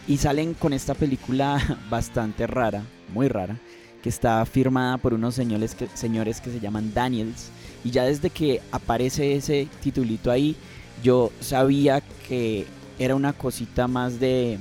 Y 0.06 0.18
salen 0.18 0.54
con 0.54 0.72
esta 0.72 0.94
película 0.94 1.78
bastante 1.90 2.46
rara, 2.46 2.82
muy 3.12 3.28
rara, 3.28 3.56
que 4.02 4.08
está 4.08 4.44
firmada 4.44 4.98
por 4.98 5.14
unos 5.14 5.34
señores 5.34 5.74
que, 5.74 5.88
señores 5.94 6.40
que 6.40 6.50
se 6.50 6.60
llaman 6.60 6.92
Daniels. 6.92 7.50
Y 7.84 7.90
ya 7.90 8.04
desde 8.04 8.30
que 8.30 8.60
aparece 8.70 9.34
ese 9.34 9.68
titulito 9.82 10.30
ahí, 10.30 10.56
yo 11.02 11.32
sabía 11.40 12.02
que 12.28 12.66
era 12.98 13.14
una 13.14 13.32
cosita 13.32 13.88
más 13.88 14.20
de, 14.20 14.58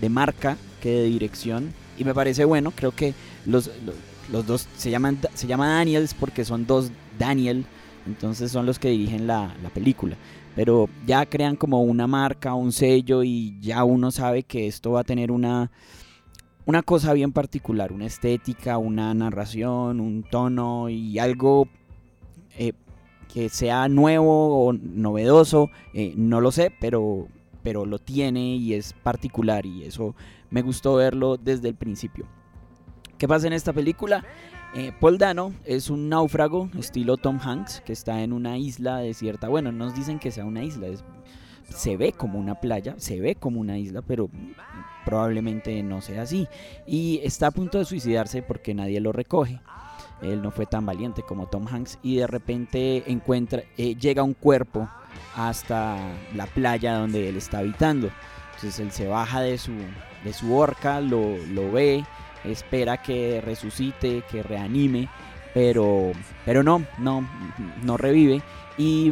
de 0.00 0.08
marca 0.08 0.56
que 0.82 0.90
de 0.90 1.04
dirección. 1.04 1.72
Y 1.98 2.04
me 2.04 2.14
parece 2.14 2.44
bueno, 2.44 2.70
creo 2.70 2.92
que 2.92 3.14
los, 3.46 3.70
los, 4.30 4.46
dos 4.46 4.68
se 4.76 4.90
llaman 4.90 5.18
se 5.34 5.46
llama 5.46 5.68
Daniels 5.68 6.12
porque 6.12 6.44
son 6.44 6.66
dos 6.66 6.90
Daniel, 7.18 7.64
entonces 8.06 8.52
son 8.52 8.66
los 8.66 8.78
que 8.78 8.90
dirigen 8.90 9.26
la, 9.26 9.54
la 9.62 9.70
película 9.70 10.16
pero 10.56 10.88
ya 11.06 11.26
crean 11.26 11.54
como 11.54 11.82
una 11.82 12.06
marca, 12.06 12.54
un 12.54 12.72
sello 12.72 13.22
y 13.22 13.60
ya 13.60 13.84
uno 13.84 14.10
sabe 14.10 14.42
que 14.42 14.66
esto 14.66 14.92
va 14.92 15.00
a 15.00 15.04
tener 15.04 15.30
una, 15.30 15.70
una 16.64 16.82
cosa 16.82 17.12
bien 17.12 17.30
particular, 17.30 17.92
una 17.92 18.06
estética, 18.06 18.78
una 18.78 19.12
narración, 19.12 20.00
un 20.00 20.22
tono 20.22 20.88
y 20.88 21.18
algo 21.18 21.68
eh, 22.56 22.72
que 23.32 23.50
sea 23.50 23.86
nuevo 23.88 24.66
o 24.66 24.72
novedoso, 24.72 25.68
eh, 25.92 26.14
no 26.16 26.40
lo 26.40 26.50
sé, 26.50 26.72
pero, 26.80 27.28
pero 27.62 27.84
lo 27.84 27.98
tiene 27.98 28.56
y 28.56 28.72
es 28.72 28.94
particular 28.94 29.66
y 29.66 29.84
eso 29.84 30.16
me 30.48 30.62
gustó 30.62 30.94
verlo 30.94 31.36
desde 31.36 31.68
el 31.68 31.74
principio. 31.74 32.24
¿Qué 33.18 33.28
pasa 33.28 33.46
en 33.46 33.52
esta 33.52 33.74
película? 33.74 34.24
Eh, 34.78 34.92
Paul 35.00 35.16
Dano 35.16 35.54
es 35.64 35.88
un 35.88 36.10
náufrago 36.10 36.68
estilo 36.78 37.16
Tom 37.16 37.40
Hanks 37.42 37.80
que 37.80 37.94
está 37.94 38.22
en 38.22 38.34
una 38.34 38.58
isla 38.58 38.98
desierta. 38.98 39.48
Bueno, 39.48 39.72
nos 39.72 39.94
dicen 39.94 40.18
que 40.18 40.30
sea 40.30 40.44
una 40.44 40.62
isla, 40.64 40.88
se 41.70 41.96
ve 41.96 42.12
como 42.12 42.38
una 42.38 42.56
playa, 42.60 42.94
se 42.98 43.18
ve 43.18 43.36
como 43.36 43.58
una 43.58 43.78
isla, 43.78 44.02
pero 44.02 44.28
probablemente 45.06 45.82
no 45.82 46.02
sea 46.02 46.20
así. 46.20 46.46
Y 46.86 47.22
está 47.24 47.46
a 47.46 47.52
punto 47.52 47.78
de 47.78 47.86
suicidarse 47.86 48.42
porque 48.42 48.74
nadie 48.74 49.00
lo 49.00 49.12
recoge. 49.12 49.62
Él 50.20 50.42
no 50.42 50.50
fue 50.50 50.66
tan 50.66 50.84
valiente 50.84 51.22
como 51.22 51.46
Tom 51.46 51.66
Hanks 51.66 51.98
y 52.02 52.16
de 52.16 52.26
repente 52.26 53.10
encuentra, 53.10 53.62
eh, 53.78 53.94
llega 53.94 54.22
un 54.22 54.34
cuerpo 54.34 54.90
hasta 55.36 55.96
la 56.34 56.44
playa 56.48 56.98
donde 56.98 57.30
él 57.30 57.38
está 57.38 57.60
habitando. 57.60 58.10
Entonces 58.56 58.78
él 58.80 58.92
se 58.92 59.06
baja 59.06 59.40
de 59.40 59.56
su, 59.56 59.72
de 60.22 60.34
su 60.34 60.54
horca, 60.54 61.00
lo, 61.00 61.38
lo 61.46 61.72
ve, 61.72 62.04
espera 62.46 63.02
que 63.02 63.40
resucite, 63.40 64.22
que 64.30 64.42
reanime, 64.42 65.08
pero, 65.54 66.12
pero 66.44 66.62
no, 66.62 66.84
no, 66.98 67.26
no 67.82 67.96
revive 67.96 68.42
y 68.76 69.10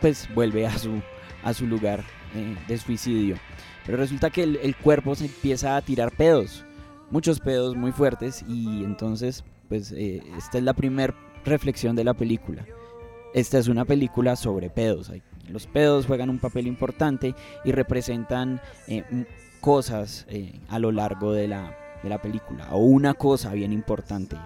pues 0.00 0.28
vuelve 0.34 0.66
a 0.66 0.78
su, 0.78 1.00
a 1.42 1.52
su 1.52 1.66
lugar 1.66 2.04
eh, 2.34 2.56
de 2.68 2.78
suicidio. 2.78 3.36
Pero 3.84 3.98
resulta 3.98 4.30
que 4.30 4.42
el, 4.42 4.76
cuerpo 4.76 5.14
se 5.14 5.24
empieza 5.26 5.76
a 5.76 5.82
tirar 5.82 6.12
pedos, 6.12 6.64
muchos 7.10 7.40
pedos 7.40 7.76
muy 7.76 7.92
fuertes 7.92 8.44
y 8.46 8.84
entonces 8.84 9.42
pues 9.68 9.92
eh, 9.92 10.22
esta 10.36 10.58
es 10.58 10.64
la 10.64 10.74
primera 10.74 11.14
reflexión 11.44 11.96
de 11.96 12.04
la 12.04 12.14
película. 12.14 12.64
Esta 13.34 13.58
es 13.58 13.68
una 13.68 13.84
película 13.84 14.36
sobre 14.36 14.70
pedos. 14.70 15.10
Los 15.48 15.66
pedos 15.66 16.06
juegan 16.06 16.30
un 16.30 16.38
papel 16.38 16.66
importante 16.66 17.34
y 17.64 17.72
representan 17.72 18.60
eh, 18.86 19.04
cosas 19.60 20.26
a 20.68 20.78
lo 20.78 20.92
largo 20.92 21.32
de 21.32 21.48
la, 21.48 21.76
de 22.02 22.08
la 22.08 22.18
película, 22.18 22.68
o 22.70 22.78
una 22.78 23.14
cosa 23.14 23.52
bien 23.52 23.72
importante 23.72 24.36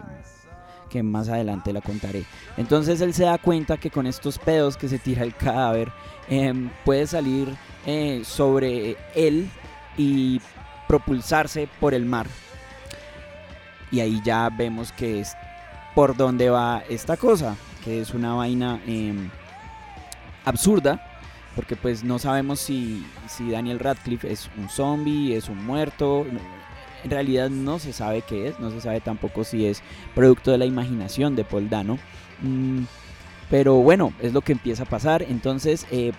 que 0.95 1.03
más 1.03 1.29
adelante 1.29 1.73
la 1.73 1.81
contaré. 1.81 2.25
Entonces 2.57 3.01
él 3.01 3.13
se 3.15 3.25
da 3.25 3.39
cuenta 3.39 3.79
que 3.79 3.91
con 3.91 4.07
estos 4.07 4.39
pedos 4.39 4.77
que 4.77 4.89
se 4.89 5.01
tira 5.01 5.25
el 5.25 5.35
cadáver 5.35 5.91
em, 6.29 6.71
puede 6.85 7.07
salir 7.09 7.53
eh, 7.85 8.23
sobre 8.25 8.97
él 9.17 9.51
y 9.97 10.41
propulsarse 10.87 11.69
por 11.81 11.95
el 11.95 12.05
mar. 12.05 12.29
Y 13.91 14.01
ahí 14.01 14.21
ya 14.25 14.49
vemos 14.51 14.93
que 14.93 15.19
es 15.21 15.37
por 15.97 16.17
dónde 16.17 16.49
va 16.51 16.85
esta 16.89 17.17
cosa, 17.17 17.57
que 17.83 18.01
es 18.01 18.15
una 18.15 18.35
vaina 18.35 18.81
em, 18.87 19.31
absurda, 20.45 21.05
porque 21.57 21.75
pues 21.75 22.05
no 22.05 22.21
sabemos 22.21 22.61
si, 22.61 23.05
si 23.29 23.51
Daniel 23.51 23.81
Radcliffe 23.81 24.31
es 24.31 24.49
un 24.57 24.69
zombie, 24.69 25.37
es 25.37 25.49
un 25.49 25.65
muerto, 25.67 26.25
en 27.05 27.11
realidad 27.11 27.51
no 27.51 27.79
se 27.79 27.93
sabe 27.93 28.23
qué 28.23 28.49
es, 28.49 28.59
no 28.59 28.71
se 28.71 28.81
sabe 28.81 29.01
tampoco 29.01 29.45
si 29.45 29.67
es 29.67 29.83
producto 30.15 30.51
de 30.51 30.59
la 30.59 30.65
imaginación 30.65 31.37
de 31.37 31.45
Paul 31.45 31.69
Dano. 31.69 31.99
Mm, 32.43 32.85
pero 33.51 33.77
bueno, 33.77 34.13
es 34.21 34.33
lo 34.33 34.41
que 34.41 34.53
empieza 34.53 34.85
a 34.85 34.87
pasar. 34.87 35.23
Entonces, 35.23 35.87
eh, 35.91 36.13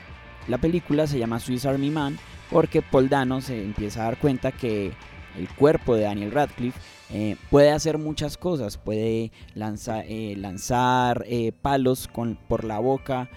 la 0.47 0.59
película 0.59 1.07
se 1.07 1.17
llama 1.17 1.39
Swiss 1.39 1.65
Army 1.65 1.89
Man 1.89 2.17
porque 2.51 2.83
Paul 2.83 3.09
Dano 3.09 3.41
se 3.41 3.63
empieza 3.63 4.01
a 4.01 4.05
dar 4.05 4.17
cuenta 4.19 4.51
que 4.51 4.93
el 5.37 5.49
cuerpo 5.49 5.95
de 5.95 6.03
Daniel 6.03 6.31
Radcliffe 6.31 6.79
eh, 7.11 7.35
puede 7.49 7.71
hacer 7.71 7.97
muchas 7.97 8.37
cosas, 8.37 8.77
puede 8.77 9.31
eh, 9.55 10.33
lanzar 10.37 11.25
palos 11.61 12.07
con, 12.07 12.37
por 12.47 12.63
la 12.63 12.77
boca, 12.77 13.29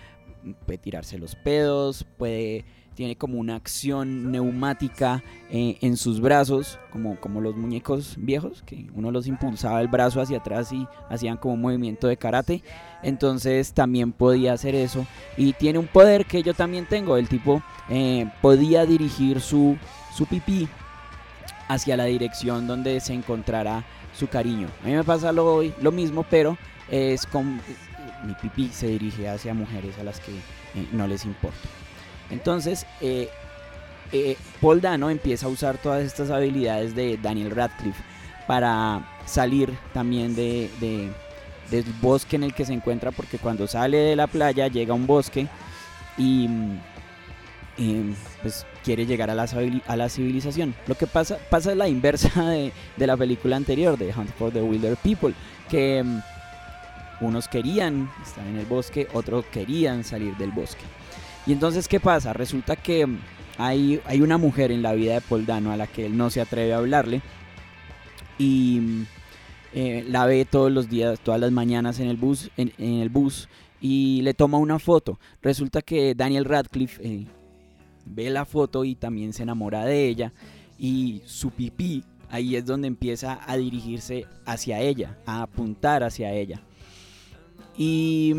puede 0.67 0.79
tirarse 0.79 1.19
los 1.19 1.35
pedos, 1.35 2.07
puede 2.19 2.67
tiene 2.99 3.15
como 3.15 3.39
una 3.39 3.55
acción 3.55 4.33
neumática 4.33 5.23
eh, 5.51 5.79
en 5.83 5.97
sus 5.97 6.21
brazos, 6.21 6.81
como, 6.91 7.15
como 7.21 7.41
los 7.41 7.55
muñecos 7.55 8.17
viejos, 8.19 8.65
que 8.67 8.87
uno 8.93 9.13
los 9.13 9.29
impulsaba 9.29 9.81
el 9.81 9.87
brazo 9.87 10.21
hacia 10.21 10.39
atrás 10.39 10.73
y 10.73 10.85
hacían 11.09 11.37
como 11.37 11.55
un 11.55 11.61
movimiento 11.61 12.09
de 12.09 12.17
karate. 12.17 12.61
Entonces 13.05 13.73
también 13.73 14.11
podía 14.11 14.53
hacer 14.53 14.75
eso. 14.75 15.07
Y 15.37 15.53
tiene 15.53 15.79
un 15.79 15.87
poder 15.87 16.27
que 16.27 16.43
yo 16.43 16.55
también 16.55 16.87
tengo. 16.87 17.17
El 17.17 17.29
tipo 17.29 17.63
eh, 17.89 18.29
podía 18.43 18.85
dirigir 18.85 19.41
su, 19.41 19.77
su 20.13 20.27
pipí 20.27 20.69
hacia 21.69 21.97
la 21.97 22.07
dirección 22.07 22.67
donde 22.67 22.99
se 22.99 23.15
encontrará 23.15 23.85
su 24.13 24.27
cariño. 24.27 24.67
A 24.83 24.89
mí 24.89 24.95
me 24.95 25.05
pasa 25.05 25.31
lo, 25.31 25.63
lo 25.63 25.93
mismo, 25.93 26.27
pero 26.29 26.59
es 26.91 27.27
con 27.27 27.61
mi 28.25 28.35
pipí 28.43 28.71
se 28.73 28.89
dirige 28.89 29.29
hacia 29.29 29.55
mujeres 29.55 29.97
a 30.01 30.03
las 30.03 30.19
que 30.19 30.33
eh, 30.33 30.89
no 30.91 31.07
les 31.07 31.25
importa. 31.25 31.57
Entonces, 32.31 32.87
eh, 33.01 33.29
eh, 34.13 34.37
Paul 34.61 34.81
Dano 34.81 35.11
empieza 35.11 35.47
a 35.47 35.49
usar 35.49 35.79
todas 35.79 36.05
estas 36.05 36.31
habilidades 36.31 36.95
de 36.95 37.19
Daniel 37.19 37.51
Radcliffe 37.51 38.03
para 38.47 39.07
salir 39.27 39.77
también 39.93 40.35
de, 40.35 40.71
del 41.71 41.85
bosque 42.01 42.37
en 42.37 42.45
el 42.45 42.55
que 42.55 42.65
se 42.65 42.73
encuentra, 42.73 43.11
porque 43.11 43.39
cuando 43.39 43.67
sale 43.67 43.99
de 43.99 44.17
la 44.17 44.27
playa 44.27 44.69
llega 44.69 44.93
a 44.93 44.97
un 44.97 45.07
bosque 45.07 45.47
y, 46.17 46.49
pues 48.43 48.67
quiere 48.83 49.05
llegar 49.05 49.31
a 49.31 49.35
la, 49.35 50.09
civilización. 50.09 50.75
Lo 50.87 50.97
que 50.97 51.07
pasa, 51.07 51.39
pasa 51.51 51.73
es 51.73 51.77
la 51.77 51.89
inversa 51.89 52.45
de, 52.97 53.07
la 53.07 53.17
película 53.17 53.57
anterior, 53.57 53.99
de 53.99 54.13
Hunt 54.15 54.31
for 54.31 54.51
the 54.51 54.63
Wilder 54.63 54.97
People, 54.97 55.35
que 55.69 56.03
mm, 56.03 56.21
unos 57.21 57.49
querían 57.49 58.11
estar 58.23 58.47
en 58.47 58.57
el 58.57 58.67
bosque, 58.67 59.09
otros 59.13 59.45
querían 59.47 60.05
salir 60.05 60.35
del 60.39 60.51
bosque. 60.53 60.85
Y 61.49 61.53
entonces, 61.53 61.89
¿qué 61.89 61.99
pasa? 61.99 62.35
Resulta 62.35 62.77
que 62.77 63.09
hay, 63.57 64.03
hay 64.05 64.21
una 64.21 64.37
mujer 64.37 64.71
en 64.71 64.83
la 64.83 64.93
vida 64.93 65.15
de 65.15 65.23
Paul 65.23 65.47
Dano 65.47 65.73
a 65.73 65.79
la 65.79 65.87
que 65.87 66.05
él 66.05 66.15
no 66.15 66.29
se 66.29 66.43
atreve 66.43 66.75
a 66.75 66.77
hablarle. 66.77 67.23
Y 68.39 69.07
eh, 69.73 70.05
la 70.07 70.27
ve 70.27 70.45
todos 70.45 70.71
los 70.71 70.91
días, 70.91 71.19
todas 71.21 71.41
las 71.41 71.51
mañanas 71.51 72.01
en 72.01 72.09
el 72.09 72.19
bus, 72.19 72.51
en, 72.59 72.73
el 72.79 73.09
bus 73.09 73.49
y 73.81 74.21
le 74.23 74.35
toma 74.35 74.59
una 74.59 74.79
foto. 74.79 75.19
Resulta 75.41 75.81
que 75.81 76.15
Daniel 76.15 76.45
Radcliffe 76.45 77.01
eh, 77.03 77.27
ve 78.05 78.29
la 78.29 78.45
foto 78.45 78.85
y 78.85 78.95
también 78.95 79.33
se 79.33 79.45
enamora 79.45 79.87
de 79.87 80.07
ella. 80.07 80.35
Y 80.79 81.23
su 81.25 81.51
pipí 81.51 82.05
ahí 82.29 82.57
es 82.57 82.67
donde 82.67 82.89
empieza 82.89 83.41
a 83.47 83.57
dirigirse 83.57 84.27
hacia 84.45 84.81
ella, 84.81 85.17
a 85.25 85.41
apuntar 85.41 86.05
hacia 86.05 86.31
ella. 86.31 86.61
Y 87.75 88.35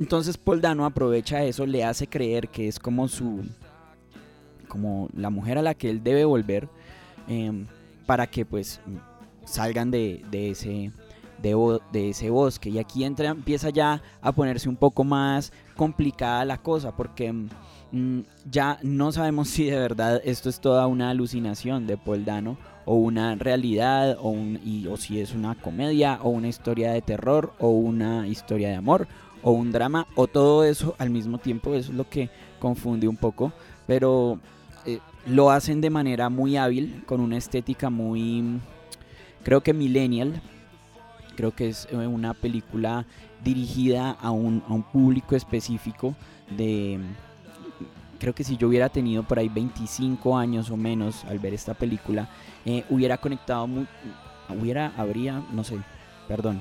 entonces 0.00 0.36
Paul 0.36 0.60
Dano 0.60 0.84
aprovecha 0.86 1.42
eso, 1.44 1.66
le 1.66 1.84
hace 1.84 2.06
creer 2.06 2.48
que 2.48 2.68
es 2.68 2.78
como 2.78 3.08
su. 3.08 3.44
como 4.68 5.08
la 5.14 5.30
mujer 5.30 5.58
a 5.58 5.62
la 5.62 5.74
que 5.74 5.90
él 5.90 6.02
debe 6.02 6.24
volver. 6.24 6.68
Em, 7.26 7.66
para 8.06 8.26
que 8.26 8.46
pues 8.46 8.80
salgan 9.44 9.90
de, 9.90 10.22
ese. 10.32 10.92
De, 11.42 12.10
ese 12.10 12.30
bosque. 12.30 12.70
Y 12.70 12.78
aquí 12.78 13.04
entra, 13.04 13.28
empieza 13.30 13.70
ya 13.70 14.00
a 14.20 14.32
ponerse 14.32 14.68
un 14.68 14.76
poco 14.76 15.02
más 15.02 15.52
complicada 15.76 16.44
la 16.44 16.58
cosa. 16.58 16.94
Porque 16.94 17.32
mm, 17.32 18.20
ya 18.48 18.78
no 18.82 19.10
sabemos 19.10 19.48
si 19.48 19.64
de 19.64 19.78
verdad 19.78 20.20
esto 20.24 20.48
es 20.48 20.60
toda 20.60 20.86
una 20.86 21.10
alucinación 21.10 21.88
de 21.88 21.96
Paul 21.96 22.24
Dano. 22.24 22.56
O 22.84 22.94
una 22.94 23.34
realidad. 23.34 24.16
O, 24.20 24.32
o 24.88 24.96
si 24.96 25.20
es 25.20 25.34
una 25.34 25.56
comedia. 25.56 26.20
O 26.22 26.30
una 26.30 26.46
historia 26.46 26.92
de 26.92 27.02
terror. 27.02 27.52
O 27.58 27.70
una 27.70 28.28
historia 28.28 28.68
de 28.68 28.76
amor 28.76 29.08
o 29.42 29.52
un 29.52 29.72
drama 29.72 30.06
o 30.14 30.26
todo 30.26 30.64
eso 30.64 30.94
al 30.98 31.10
mismo 31.10 31.38
tiempo, 31.38 31.74
eso 31.74 31.90
es 31.90 31.96
lo 31.96 32.08
que 32.08 32.30
confunde 32.58 33.08
un 33.08 33.16
poco, 33.16 33.52
pero 33.86 34.38
eh, 34.84 35.00
lo 35.26 35.50
hacen 35.50 35.80
de 35.80 35.90
manera 35.90 36.28
muy 36.28 36.56
hábil, 36.56 37.02
con 37.06 37.20
una 37.20 37.36
estética 37.36 37.90
muy, 37.90 38.60
creo 39.42 39.62
que 39.62 39.72
millennial, 39.72 40.40
creo 41.36 41.54
que 41.54 41.68
es 41.68 41.88
eh, 41.90 41.96
una 41.96 42.34
película 42.34 43.06
dirigida 43.44 44.10
a 44.10 44.30
un, 44.30 44.62
a 44.68 44.72
un 44.72 44.82
público 44.82 45.36
específico 45.36 46.14
de... 46.56 46.98
Creo 48.18 48.34
que 48.34 48.42
si 48.42 48.56
yo 48.56 48.66
hubiera 48.66 48.88
tenido 48.88 49.22
por 49.22 49.38
ahí 49.38 49.48
25 49.48 50.36
años 50.36 50.70
o 50.72 50.76
menos 50.76 51.24
al 51.26 51.38
ver 51.38 51.54
esta 51.54 51.74
película, 51.74 52.28
eh, 52.64 52.84
hubiera 52.90 53.16
conectado 53.16 53.68
muy, 53.68 53.86
hubiera, 54.48 54.92
habría, 54.96 55.40
no 55.52 55.62
sé, 55.62 55.78
perdón, 56.26 56.60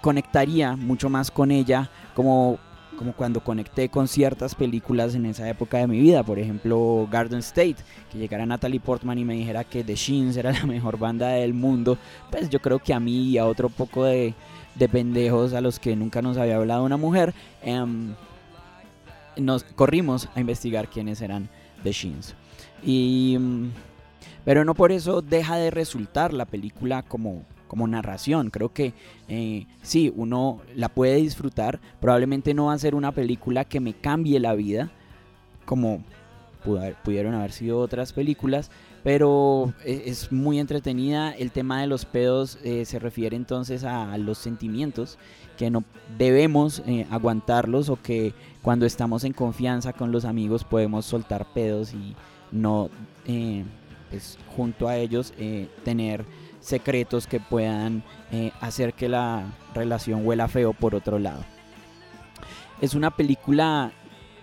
conectaría 0.00 0.76
mucho 0.76 1.08
más 1.08 1.30
con 1.30 1.50
ella 1.50 1.90
como, 2.14 2.58
como 2.96 3.12
cuando 3.12 3.42
conecté 3.42 3.88
con 3.88 4.08
ciertas 4.08 4.54
películas 4.54 5.14
en 5.14 5.26
esa 5.26 5.48
época 5.48 5.78
de 5.78 5.86
mi 5.86 6.00
vida, 6.00 6.22
por 6.22 6.38
ejemplo 6.38 7.08
Garden 7.10 7.40
State, 7.40 7.76
que 8.10 8.18
llegara 8.18 8.46
Natalie 8.46 8.80
Portman 8.80 9.18
y 9.18 9.24
me 9.24 9.34
dijera 9.34 9.64
que 9.64 9.84
The 9.84 9.94
Shins 9.94 10.36
era 10.36 10.52
la 10.52 10.66
mejor 10.66 10.98
banda 10.98 11.28
del 11.28 11.54
mundo, 11.54 11.98
pues 12.30 12.48
yo 12.50 12.60
creo 12.60 12.78
que 12.78 12.94
a 12.94 13.00
mí 13.00 13.30
y 13.30 13.38
a 13.38 13.46
otro 13.46 13.68
poco 13.68 14.04
de, 14.04 14.34
de 14.74 14.88
pendejos 14.88 15.52
a 15.52 15.60
los 15.60 15.78
que 15.78 15.96
nunca 15.96 16.22
nos 16.22 16.36
había 16.36 16.56
hablado 16.56 16.84
una 16.84 16.96
mujer, 16.96 17.34
em, 17.62 18.14
nos 19.36 19.64
corrimos 19.64 20.28
a 20.34 20.40
investigar 20.40 20.88
quiénes 20.88 21.20
eran 21.20 21.48
The 21.82 21.92
Shins. 21.92 22.34
Y, 22.82 23.38
pero 24.44 24.64
no 24.64 24.74
por 24.74 24.92
eso 24.92 25.22
deja 25.22 25.56
de 25.56 25.70
resultar 25.70 26.32
la 26.32 26.46
película 26.46 27.02
como 27.02 27.44
como 27.70 27.86
narración. 27.86 28.50
Creo 28.50 28.72
que 28.72 28.94
eh, 29.28 29.68
sí, 29.80 30.12
uno 30.16 30.58
la 30.74 30.88
puede 30.88 31.14
disfrutar. 31.14 31.78
Probablemente 32.00 32.52
no 32.52 32.64
va 32.64 32.72
a 32.72 32.78
ser 32.78 32.96
una 32.96 33.12
película 33.12 33.64
que 33.64 33.78
me 33.78 33.94
cambie 33.94 34.40
la 34.40 34.54
vida, 34.54 34.90
como 35.66 36.02
pudieron 37.04 37.32
haber 37.32 37.52
sido 37.52 37.78
otras 37.78 38.12
películas, 38.12 38.72
pero 39.04 39.72
e, 39.84 40.02
es 40.06 40.32
muy 40.32 40.58
entretenida. 40.58 41.30
El 41.30 41.52
tema 41.52 41.80
de 41.80 41.86
los 41.86 42.06
pedos 42.06 42.58
eh, 42.64 42.84
se 42.86 42.98
refiere 42.98 43.36
entonces 43.36 43.84
a, 43.84 44.18
los 44.18 44.38
sentimientos 44.38 45.16
que 45.56 45.70
no 45.70 45.84
debemos 46.18 46.82
eh, 46.88 47.06
aguantarlos 47.08 47.88
o 47.88 48.02
que 48.02 48.34
cuando 48.62 48.84
estamos 48.84 49.22
en 49.22 49.32
confianza 49.32 49.92
con 49.92 50.10
los 50.10 50.24
amigos 50.24 50.64
podemos 50.64 51.06
soltar 51.06 51.46
pedos 51.54 51.94
y 51.94 52.16
no 52.50 52.90
pues, 54.10 54.38
junto 54.56 54.88
a 54.88 54.96
ellos 54.96 55.32
tener 55.84 56.24
secretos 56.60 57.26
que 57.26 57.40
puedan 57.40 58.02
eh, 58.32 58.52
hacer 58.60 58.94
que 58.94 59.08
la 59.08 59.44
relación 59.74 60.26
huela 60.26 60.48
feo 60.48 60.72
por 60.72 60.94
otro 60.94 61.18
lado. 61.18 61.44
es 62.80 62.94
una 62.94 63.10
película 63.10 63.92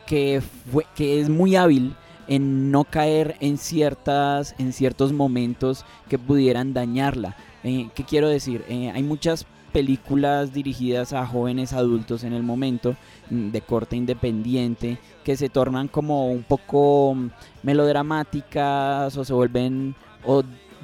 que, 0.05 0.41
fue, 0.71 0.85
que 0.95 1.19
es 1.19 1.29
muy 1.29 1.55
hábil 1.55 1.95
en 2.27 2.71
no 2.71 2.83
caer 2.83 3.35
en, 3.39 3.57
ciertas, 3.57 4.55
en 4.57 4.73
ciertos 4.73 5.13
momentos 5.13 5.85
que 6.09 6.19
pudieran 6.19 6.73
dañarla. 6.73 7.35
Eh, 7.63 7.89
¿Qué 7.95 8.03
quiero 8.03 8.29
decir? 8.29 8.63
Eh, 8.67 8.91
hay 8.93 9.03
muchas 9.03 9.45
películas 9.71 10.53
dirigidas 10.53 11.13
a 11.13 11.25
jóvenes 11.25 11.73
adultos 11.73 12.23
en 12.23 12.33
el 12.33 12.43
momento 12.43 12.95
mm, 13.29 13.49
de 13.51 13.61
corte 13.61 13.95
independiente 13.95 14.97
que 15.23 15.37
se 15.37 15.49
tornan 15.49 15.87
como 15.87 16.31
un 16.31 16.43
poco 16.43 17.13
mm, 17.15 17.29
melodramáticas 17.63 19.15
o 19.17 19.25
se 19.25 19.33
vuelven 19.33 19.95
o 20.25 20.43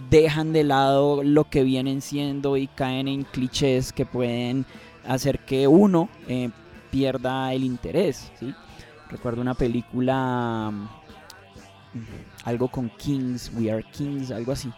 dejan 0.10 0.54
de 0.54 0.64
lado 0.64 1.24
lo 1.24 1.46
que 1.46 1.64
vienen 1.64 2.02
siendo 2.02 2.58
y 2.58 2.68
caen 2.68 3.08
en 3.08 3.24
clichés 3.24 3.94
que 3.94 4.06
pueden 4.06 4.66
hacer 5.08 5.40
que 5.40 5.68
uno 5.68 6.10
eh, 6.28 6.50
pierda 6.92 7.54
el 7.54 7.64
interés. 7.64 8.32
¿sí? 8.40 8.54
Recuerdo 9.10 9.42
una 9.42 9.54
película, 9.54 10.72
mm, 10.72 12.46
algo 12.46 12.68
con 12.68 12.90
Kings, 12.90 13.52
We 13.56 13.72
Are 13.72 13.84
Kings, 13.84 14.32
algo 14.32 14.52
así. 14.52 14.72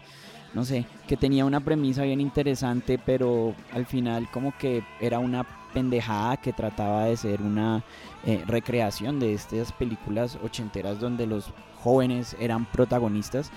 No 0.54 0.64
sé, 0.64 0.86
que 1.06 1.16
tenía 1.16 1.44
una 1.44 1.60
premisa 1.60 2.02
bien 2.04 2.20
interesante, 2.20 2.98
pero 2.98 3.54
al 3.72 3.84
final 3.84 4.30
como 4.30 4.56
que 4.56 4.82
era 5.00 5.18
una 5.18 5.44
pendejada 5.74 6.38
que 6.38 6.54
trataba 6.54 7.04
de 7.04 7.16
ser 7.18 7.42
una 7.42 7.84
eh, 8.24 8.42
recreación 8.46 9.20
de 9.20 9.34
estas 9.34 9.70
películas 9.72 10.38
ochenteras 10.42 10.98
donde 10.98 11.26
los 11.26 11.52
jóvenes 11.82 12.34
eran 12.40 12.64
protagonistas. 12.64 13.50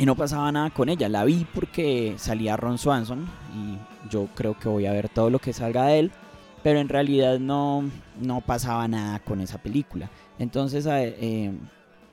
Y 0.00 0.06
no 0.06 0.14
pasaba 0.14 0.50
nada 0.50 0.70
con 0.70 0.88
ella. 0.88 1.10
La 1.10 1.24
vi 1.24 1.46
porque 1.54 2.14
salía 2.16 2.56
Ron 2.56 2.78
Swanson 2.78 3.28
y 3.54 3.76
yo 4.10 4.28
creo 4.34 4.58
que 4.58 4.66
voy 4.66 4.86
a 4.86 4.92
ver 4.92 5.10
todo 5.10 5.28
lo 5.28 5.38
que 5.38 5.52
salga 5.52 5.88
de 5.88 5.98
él, 5.98 6.12
pero 6.62 6.80
en 6.80 6.88
realidad 6.88 7.38
no, 7.38 7.84
no 8.18 8.40
pasaba 8.40 8.88
nada 8.88 9.18
con 9.18 9.42
esa 9.42 9.58
película. 9.58 10.08
Entonces, 10.38 10.86
eh, 10.88 11.52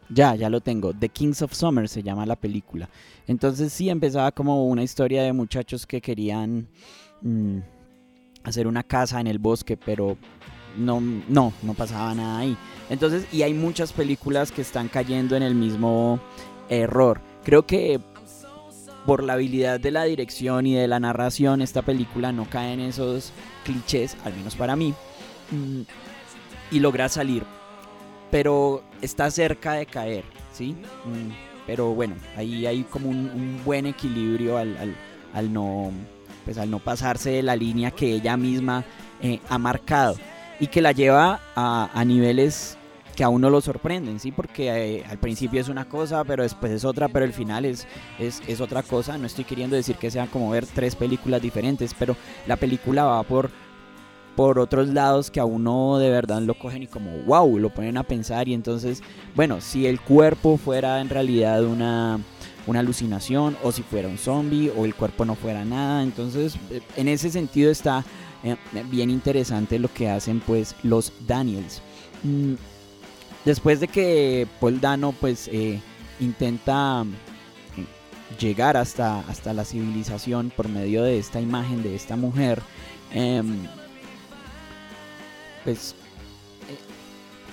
ya, 0.09 0.35
ya 0.35 0.49
lo 0.49 0.59
tengo. 0.59 0.93
The 0.93 1.07
Kings 1.07 1.41
of 1.41 1.53
Summer 1.53 1.87
se 1.87 2.03
llama 2.03 2.25
la 2.25 2.35
película. 2.35 2.89
Entonces 3.25 3.71
sí 3.71 3.89
empezaba 3.89 4.33
como 4.33 4.65
una 4.67 4.83
historia 4.83 5.23
de 5.23 5.31
muchachos 5.31 5.87
que 5.87 6.01
querían 6.01 6.67
mm, 7.21 7.59
hacer 8.43 8.67
una 8.67 8.83
casa 8.83 9.21
en 9.21 9.27
el 9.27 9.39
bosque, 9.39 9.77
pero 9.77 10.17
no, 10.77 10.99
no, 10.99 11.53
no 11.63 11.73
pasaba 11.73 12.13
nada 12.13 12.39
ahí. 12.39 12.57
Entonces, 12.89 13.25
y 13.31 13.43
hay 13.43 13.53
muchas 13.53 13.93
películas 13.93 14.51
que 14.51 14.61
están 14.61 14.89
cayendo 14.89 15.37
en 15.37 15.43
el 15.43 15.55
mismo 15.55 16.19
error. 16.67 17.21
Creo 17.47 17.65
que 17.65 18.01
por 19.05 19.23
la 19.23 19.31
habilidad 19.31 19.79
de 19.79 19.89
la 19.89 20.03
dirección 20.03 20.67
y 20.67 20.75
de 20.75 20.85
la 20.85 20.99
narración, 20.99 21.61
esta 21.61 21.81
película 21.81 22.33
no 22.33 22.43
cae 22.49 22.73
en 22.73 22.81
esos 22.81 23.31
clichés, 23.63 24.17
al 24.25 24.33
menos 24.33 24.57
para 24.57 24.75
mí, 24.75 24.93
mm, 25.51 25.81
y 26.71 26.79
logra 26.81 27.07
salir. 27.07 27.43
Pero 28.31 28.83
está 29.01 29.31
cerca 29.31 29.75
de 29.75 29.85
caer, 29.85 30.25
¿sí? 30.51 30.75
Mm, 31.05 31.31
pero 31.65 31.93
bueno, 31.93 32.15
ahí 32.35 32.65
hay 32.65 32.83
como 32.83 33.07
un, 33.07 33.61
buen 33.63 33.85
equilibrio 33.85 34.57
al, 34.57 35.53
no, 35.53 35.93
pues 36.43 36.57
al 36.57 36.69
no 36.69 36.79
pasarse 36.79 37.29
de 37.29 37.43
la 37.43 37.55
línea 37.55 37.91
que 37.91 38.11
ella 38.11 38.35
misma 38.35 38.83
eh, 39.21 39.39
ha 39.47 39.57
marcado 39.57 40.17
y 40.59 40.67
que 40.67 40.81
la 40.81 40.91
lleva 40.91 41.39
a 41.55 42.03
niveles 42.03 42.77
que 43.17 43.23
a 43.23 43.29
uno 43.29 43.49
lo 43.49 43.61
sorprenden, 43.61 44.19
¿sí? 44.19 44.31
Porque 44.31 44.69
eh, 44.69 45.03
al 45.09 45.17
principio 45.17 45.59
es 45.59 45.69
una 45.69 45.85
cosa, 45.85 46.23
pero 46.23 46.43
después 46.43 46.71
es 46.71 46.85
otra, 46.85 47.07
pero 47.07 47.25
el 47.25 47.33
final 47.33 47.65
es, 47.65 47.87
es, 48.19 48.61
otra 48.61 48.83
cosa. 48.83 49.17
No 49.17 49.25
estoy 49.25 49.43
queriendo 49.43 49.75
decir 49.75 49.95
que 49.95 50.11
sea 50.11 50.27
como 50.27 50.51
ver 50.51 50.67
tres 50.67 50.95
películas 50.95 51.41
diferentes, 51.41 51.95
pero 51.97 52.15
la 52.45 52.57
película 52.57 53.05
va 53.05 53.23
por, 53.23 53.49
por 54.35 54.59
otros 54.59 54.89
lados 54.89 55.31
que 55.31 55.39
a 55.39 55.45
uno 55.45 55.97
de 55.97 56.11
verdad 56.11 56.43
lo 56.43 56.53
cogen 56.53 56.83
y 56.83 56.87
como 56.87 57.09
wow, 57.23 57.57
lo 57.57 57.71
ponen 57.71 57.97
a 57.97 58.03
pensar 58.03 58.47
y 58.47 58.53
entonces, 58.53 59.01
bueno, 59.35 59.61
si 59.61 59.87
el 59.87 59.99
cuerpo 59.99 60.57
fuera 60.57 61.01
en 61.01 61.09
realidad 61.09 61.63
una, 61.63 62.19
una 62.67 62.81
alucinación 62.81 63.57
o 63.63 63.71
si 63.71 63.81
fuera 63.81 64.07
un 64.07 64.19
zombie 64.19 64.71
o 64.77 64.85
el 64.85 64.93
cuerpo 64.93 65.25
no 65.25 65.33
fuera 65.33 65.65
nada, 65.65 66.03
entonces 66.03 66.55
eh, 66.69 66.81
en 66.95 67.07
ese 67.07 67.31
sentido 67.31 67.71
está 67.71 68.05
eh, 68.43 68.57
bien 68.91 69.09
interesante 69.09 69.79
lo 69.79 69.91
que 69.91 70.07
hacen 70.07 70.39
pues 70.39 70.75
los 70.83 71.11
Daniels. 71.25 71.81
Mm, 72.23 72.53
Después 73.47 73.79
de 73.79 73.87
que 73.87 74.45
Paul 74.59 74.81
Dano 74.81 75.13
pues 75.13 75.47
eh, 75.47 75.79
intenta 76.19 77.05
eh, 77.77 77.85
llegar 78.37 78.75
hasta, 78.75 79.21
hasta 79.21 79.53
la 79.53 79.63
civilización 79.63 80.51
por 80.53 80.67
medio 80.67 81.01
de 81.01 81.17
esta 81.17 81.39
imagen 81.39 81.81
de 81.81 81.95
esta 81.95 82.17
mujer, 82.17 82.61
em, 83.13 83.65
pues 85.63 85.95
eh, 86.69 86.77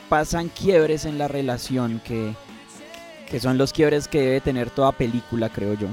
pasan 0.09 0.49
quiebres 0.49 1.05
en 1.05 1.17
la 1.17 1.29
relación 1.29 2.01
que, 2.05 2.35
que 3.31 3.39
son 3.39 3.57
los 3.57 3.73
quiebres 3.73 4.09
que 4.09 4.21
debe 4.21 4.41
tener 4.41 4.71
toda 4.71 4.91
película, 4.91 5.49
creo 5.49 5.75
yo, 5.75 5.87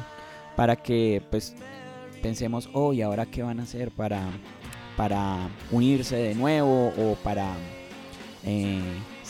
para 0.56 0.78
que 0.78 1.22
pues 1.30 1.54
pensemos, 2.24 2.72
oh, 2.74 2.92
¿y 2.92 3.04
ahora 3.04 3.28
qué 3.28 3.44
van 3.44 3.60
a 3.60 3.64
hacer 3.64 3.92
para, 3.92 4.24
para 4.98 5.48
unirse 5.70 6.16
de 6.16 6.34
nuevo 6.34 6.92
o 6.98 7.16
para 7.24 7.54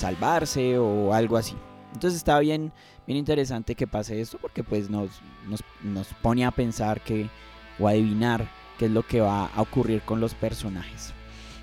salvarse 0.02 0.78
o 0.78 1.14
algo 1.14 1.38
así. 1.38 1.56
Entonces 1.94 2.18
está 2.18 2.40
bien, 2.40 2.72
bien 3.06 3.18
interesante 3.18 3.76
que 3.76 3.88
pase 3.88 4.20
esto 4.22 4.38
porque 4.40 4.64
pues 4.64 4.90
nos, 4.90 5.10
nos, 5.84 6.08
pone 6.22 6.46
a 6.46 6.52
pensar 6.52 7.02
que, 7.02 7.30
o 7.80 7.88
adivinar 7.88 8.50
qué 8.78 8.86
es 8.86 8.92
lo 8.92 9.06
que 9.06 9.22
va 9.22 9.48
a 9.48 9.62
ocurrir 9.62 10.02
con 10.02 10.20
los 10.20 10.34
personajes. 10.34 11.14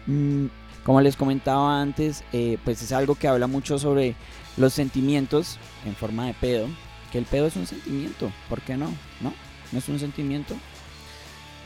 Mm, 0.07 0.47
como 0.85 1.01
les 1.01 1.17
comentaba 1.17 1.81
antes, 1.81 2.25
eh, 2.33 2.59
pues 2.65 2.83
es 2.83 2.93
algo 2.93 3.15
que 3.15 3.29
habla 3.29 3.47
mucho 3.47 3.79
sobre 3.79 4.15
los 4.57 4.73
sentimientos 4.73 5.59
en 5.85 5.95
forma 5.95 6.27
de 6.27 6.35
pedo. 6.35 6.69
Que 7.13 7.19
el 7.19 7.25
pedo 7.25 7.47
es 7.47 7.57
un 7.57 7.67
sentimiento, 7.67 8.31
¿por 8.51 8.61
qué 8.61 8.77
no? 8.77 8.87
¿No? 9.21 9.33
¿No 9.73 9.79
es 9.79 9.89
un 9.89 9.99
sentimiento? 9.99 10.55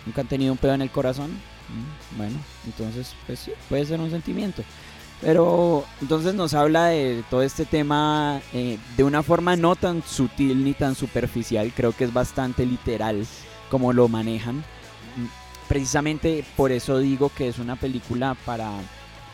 ¿Nunca 0.07 0.21
han 0.21 0.29
tenido 0.29 0.53
un 0.53 0.59
pedo 0.59 0.75
en 0.75 0.83
el 0.83 0.91
corazón? 0.91 1.31
Mm, 1.31 2.17
bueno, 2.17 2.39
entonces 2.65 3.15
pues 3.27 3.41
sí, 3.41 3.53
puede 3.69 3.85
ser 3.85 4.01
un 4.01 4.11
sentimiento. 4.11 4.63
Pero 5.23 5.85
entonces 6.01 6.35
nos 6.35 6.53
habla 6.53 6.87
de 6.87 7.23
todo 7.31 7.43
este 7.43 7.65
tema 7.65 8.43
eh, 8.53 8.77
de 8.97 9.05
una 9.05 9.23
forma 9.23 9.55
no 9.55 9.77
tan 9.77 10.03
sutil 10.03 10.65
ni 10.65 10.75
tan 10.75 10.97
superficial, 10.97 11.73
creo 11.75 11.93
que 11.93 12.05
es 12.05 12.13
bastante 12.13 12.67
literal 12.67 13.25
como 13.71 13.93
lo 13.93 14.09
manejan. 14.09 14.65
Precisamente 15.69 16.45
por 16.57 16.73
eso 16.73 16.99
digo 16.99 17.31
que 17.35 17.49
es 17.49 17.61
una 17.61 17.77
película 17.77 18.37
para, 18.45 18.73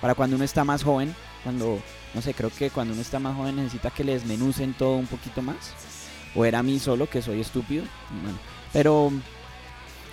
para 0.03 0.15
cuando 0.15 0.37
uno 0.37 0.45
está 0.45 0.63
más 0.63 0.85
joven, 0.85 1.15
cuando, 1.43 1.81
no 2.15 2.21
sé, 2.21 2.35
creo 2.35 2.51
que 2.51 2.69
cuando 2.69 2.93
uno 2.93 3.01
está 3.01 3.19
más 3.19 3.35
joven 3.35 3.57
necesita 3.57 3.91
que 3.91 4.05
le 4.05 4.13
desmenucen 4.13 4.75
todo 4.75 4.97
un 4.97 5.07
poquito 5.07 5.41
más. 5.41 5.57
O 6.35 6.45
era 6.45 6.59
a 6.59 6.63
mí 6.63 6.79
solo, 6.79 7.09
que 7.09 7.23
soy 7.23 7.41
estúpido. 7.41 7.85
pero 8.75 9.11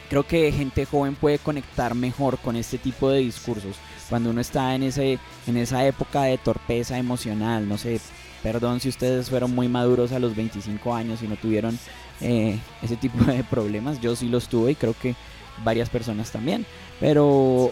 creo 0.10 0.26
que 0.26 0.52
gente 0.52 0.86
joven 0.86 1.15
puede 1.15 1.39
conectar 1.39 1.96
mejor 1.96 2.38
con 2.38 2.56
este 2.56 2.78
tipo 2.78 3.10
de 3.10 3.20
discursos 3.20 3.78
cuando 4.10 4.30
uno 4.30 4.41
está 4.41 4.76
en, 4.76 4.84
ese, 4.84 5.20
en 5.48 5.58
esa 5.58 5.86
época 5.86 6.24
de 6.24 6.38
torpeza 6.38 6.98
emocional, 6.98 7.68
no 7.68 7.78
sé, 7.78 8.00
perdón 8.44 8.80
si 8.80 8.89
ustedes 8.89 9.30
fueron 9.30 9.54
muy 9.56 9.68
maduros 9.68 10.12
a 10.12 10.20
los 10.20 10.36
25 10.36 10.94
años 10.94 11.24
y 11.24 11.28
no 11.28 11.36
tuvieron 11.36 11.78
eh, 12.22 12.60
ese 12.82 12.96
tipo 12.98 13.24
de 13.26 13.44
problemas, 13.44 14.00
yo 14.02 14.15
sí 14.15 14.30
los 14.30 14.48
tuve 14.48 14.72
y 14.72 14.76
creo 14.76 14.96
que 15.00 15.15
varias 15.63 15.89
personas 15.89 16.32
también, 16.32 16.65
pero 17.00 17.72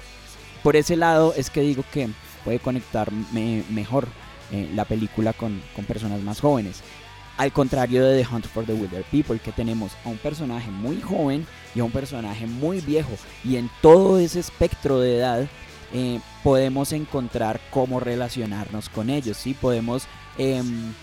por 0.64 0.76
ese 0.76 0.96
lado 0.96 1.34
es 1.36 1.50
que 1.50 1.62
digo 1.62 1.84
que 1.92 2.10
puede 2.44 2.60
conectarme 2.60 3.64
mejor 3.70 4.08
eh, 4.52 4.70
la 4.74 4.86
película 4.86 5.34
con, 5.34 5.62
con 5.76 5.86
personas 5.86 6.22
más 6.22 6.40
jóvenes. 6.40 6.82
Al 7.38 7.52
contrario 7.52 8.06
de 8.06 8.24
The 8.24 8.34
Hunt 8.34 8.46
for 8.46 8.66
the 8.66 8.74
Wilder 8.74 9.04
People, 9.06 9.40
que 9.40 9.52
tenemos 9.52 9.92
a 10.06 10.10
un 10.10 10.18
personaje 10.18 10.70
muy 10.70 11.02
joven 11.02 11.48
y 11.74 11.80
a 11.80 11.84
un 11.84 11.92
personaje 11.92 12.46
muy 12.46 12.80
viejo. 12.82 13.12
Y 13.44 13.56
en 13.56 13.70
todo 13.82 14.20
ese 14.20 14.40
espectro 14.40 15.00
de 15.00 15.18
edad 15.18 15.48
eh, 15.94 16.20
podemos 16.44 16.92
encontrar 16.92 17.60
cómo 17.70 18.00
relacionarnos 18.00 18.90
con 18.90 19.10
ellos, 19.10 19.38
¿sí? 19.38 19.54
Podemos 19.54 20.04
em, 20.38 20.94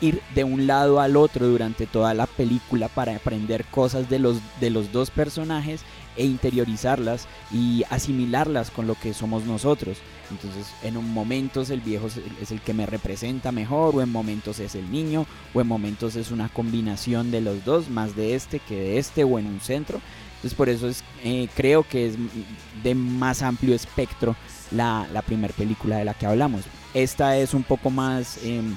ir 0.00 0.22
de 0.34 0.44
un 0.44 0.66
lado 0.66 1.00
al 1.00 1.16
otro 1.16 1.46
durante 1.46 1.86
toda 1.86 2.14
la 2.14 2.26
película 2.26 2.88
para 2.88 3.16
aprender 3.16 3.64
cosas 3.66 4.08
de 4.08 4.18
los, 4.18 4.38
de 4.60 4.70
los 4.70 4.92
dos 4.92 5.10
personajes 5.10 5.82
e 6.16 6.24
interiorizarlas 6.24 7.26
y 7.52 7.84
asimilarlas 7.90 8.70
con 8.70 8.86
lo 8.86 8.94
que 8.94 9.14
somos 9.14 9.44
nosotros. 9.44 9.98
Entonces, 10.30 10.66
en 10.82 10.96
un 10.96 11.12
momentos 11.12 11.70
el 11.70 11.80
viejo 11.80 12.08
es 12.40 12.50
el 12.50 12.60
que 12.60 12.74
me 12.74 12.86
representa 12.86 13.52
mejor, 13.52 13.96
o 13.96 14.02
en 14.02 14.10
momentos 14.10 14.60
es 14.60 14.74
el 14.74 14.90
niño, 14.90 15.26
o 15.54 15.60
en 15.60 15.66
momentos 15.66 16.16
es 16.16 16.30
una 16.30 16.48
combinación 16.48 17.30
de 17.30 17.40
los 17.40 17.64
dos, 17.64 17.88
más 17.88 18.14
de 18.16 18.34
este 18.34 18.60
que 18.60 18.76
de 18.76 18.98
este, 18.98 19.24
o 19.24 19.38
en 19.38 19.46
un 19.46 19.60
centro. 19.60 20.00
Entonces 20.36 20.56
por 20.56 20.68
eso 20.68 20.88
es, 20.88 21.04
eh, 21.22 21.48
creo 21.54 21.82
que 21.82 22.06
es 22.06 22.14
de 22.82 22.94
más 22.94 23.42
amplio 23.42 23.74
espectro 23.74 24.36
la, 24.70 25.06
la 25.12 25.20
primera 25.20 25.52
película 25.52 25.98
de 25.98 26.04
la 26.04 26.14
que 26.14 26.26
hablamos. 26.26 26.62
Esta 26.94 27.36
es 27.36 27.52
un 27.52 27.62
poco 27.62 27.90
más 27.90 28.38
em, 28.42 28.74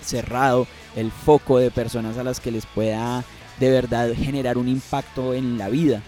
cerrado 0.00 0.66
el 0.94 1.10
foco 1.10 1.58
de 1.58 1.70
personas 1.70 2.16
a 2.16 2.22
las 2.22 2.38
que 2.38 2.52
les 2.52 2.64
pueda 2.66 3.24
de 3.58 3.70
verdad 3.70 4.12
generar 4.16 4.58
un 4.58 4.68
impacto 4.68 5.34
en 5.34 5.58
la 5.58 5.68
vida. 5.68 6.02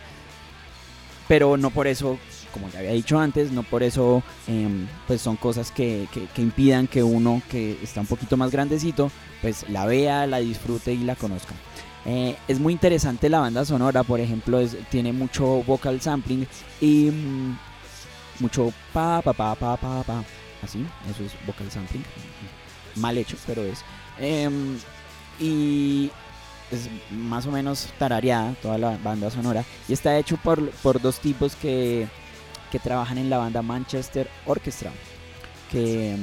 Pero 1.29 1.57
no 1.57 1.71
por 1.71 1.87
eso 1.89 2.19
como 2.57 2.71
ya 2.71 2.79
había 2.79 2.93
dicho 2.93 3.19
antes, 3.19 3.53
no 3.53 3.63
por 3.63 3.83
eso 3.83 4.23
em, 4.47 4.87
pues 5.07 5.21
son 5.21 5.37
cosas 5.37 5.71
que, 5.71 6.09
que, 6.35 6.43
impidan 6.43 6.87
que 6.87 7.03
uno 7.03 7.43
que 7.51 7.79
está 7.83 8.01
un 8.01 8.07
poquito 8.07 8.39
más 8.39 8.51
grandecito 8.51 9.11
pues 9.43 9.69
la 9.69 9.85
vea, 9.85 10.27
la 10.27 10.39
disfrute 10.39 10.95
y 10.95 10.99
la 10.99 11.17
conozca. 11.17 11.55
Eh, 12.07 12.37
es 12.49 12.59
muy 12.59 12.73
interesante 12.73 13.29
la 13.29 13.41
banda 13.41 13.65
sonora, 13.65 14.05
por 14.05 14.21
ejemplo, 14.21 14.59
tiene 14.91 15.13
mucho 15.13 15.63
vocal 15.65 16.01
sampling 16.01 16.47
y 16.81 17.11
mm, 17.11 17.59
mucho 18.41 18.73
pa 18.93 19.21
pa 19.21 19.33
pa 19.35 19.55
pa 19.55 19.77
pa 19.77 20.03
pa. 20.03 20.25
Así, 20.63 20.87
eso 21.11 21.25
es 21.25 21.33
vocal 21.47 21.71
sampling. 21.71 22.05
Mal 22.95 23.19
hecho, 23.19 23.37
pero 23.47 23.63
es. 23.65 23.85
Em, 24.19 24.79
y 25.39 26.11
es 26.71 26.89
más 27.11 27.47
o 27.47 27.51
menos 27.51 27.89
tarareada 27.99 28.55
toda 28.63 28.79
la 28.79 28.97
banda 28.99 29.31
sonora. 29.31 29.65
Y 29.89 29.93
está 29.93 30.17
hecho 30.19 30.37
por, 30.37 30.71
por 30.71 31.01
dos 31.01 31.19
tipos 31.21 31.55
que, 31.57 32.09
que 32.77 32.89
trabajan 32.89 33.19
en 33.19 33.31
la 33.31 33.39
banda 33.39 33.63
Manchester 33.63 34.29
Orchestra. 34.45 34.91
Que 35.71 36.13
em, 36.13 36.21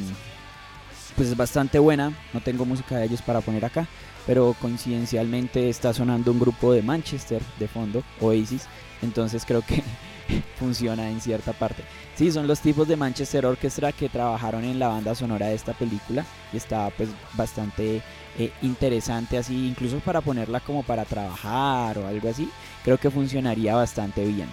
pues 1.16 1.30
es 1.30 1.38
bastante 1.38 1.80
buena. 1.80 2.14
No 2.34 2.42
tengo 2.42 2.66
música 2.66 2.98
de 2.98 3.06
ellos 3.06 3.22
para 3.22 3.42
poner 3.42 3.66
acá 3.66 3.88
pero 4.26 4.56
coincidencialmente 4.62 5.70
está 5.70 5.94
sonando 5.94 6.32
un 6.32 6.40
grupo 6.40 6.74
de 6.74 6.82
Manchester 6.82 7.42
de 7.60 7.68
fondo, 7.68 8.04
Oasis, 8.22 8.68
entonces 9.02 9.44
creo 9.46 9.62
que 9.62 9.84
funciona 10.60 11.10
en 11.10 11.20
cierta 11.20 11.54
parte. 11.54 11.84
Sí, 12.16 12.32
son 12.32 12.48
los 12.48 12.62
tipos 12.62 12.88
de 12.88 12.96
Manchester 12.96 13.46
Orchestra 13.46 13.92
que 13.92 14.10
trabajaron 14.10 14.64
en 14.64 14.80
la 14.80 14.88
banda 14.88 15.16
sonora 15.16 15.48
de 15.48 15.56
esta 15.56 15.74
película 15.74 16.26
y 16.52 16.58
está 16.58 16.90
pues 16.92 17.10
bastante 17.34 18.02
eh, 18.38 18.52
interesante 18.62 19.38
así, 19.38 19.68
incluso 19.68 20.00
para 20.00 20.22
ponerla 20.22 20.60
como 20.60 20.84
para 20.84 21.06
trabajar 21.06 21.98
o 21.98 22.08
algo 22.08 22.30
así, 22.30 22.50
creo 22.84 22.98
que 22.98 23.10
funcionaría 23.10 23.76
bastante 23.76 24.26
bien. 24.26 24.48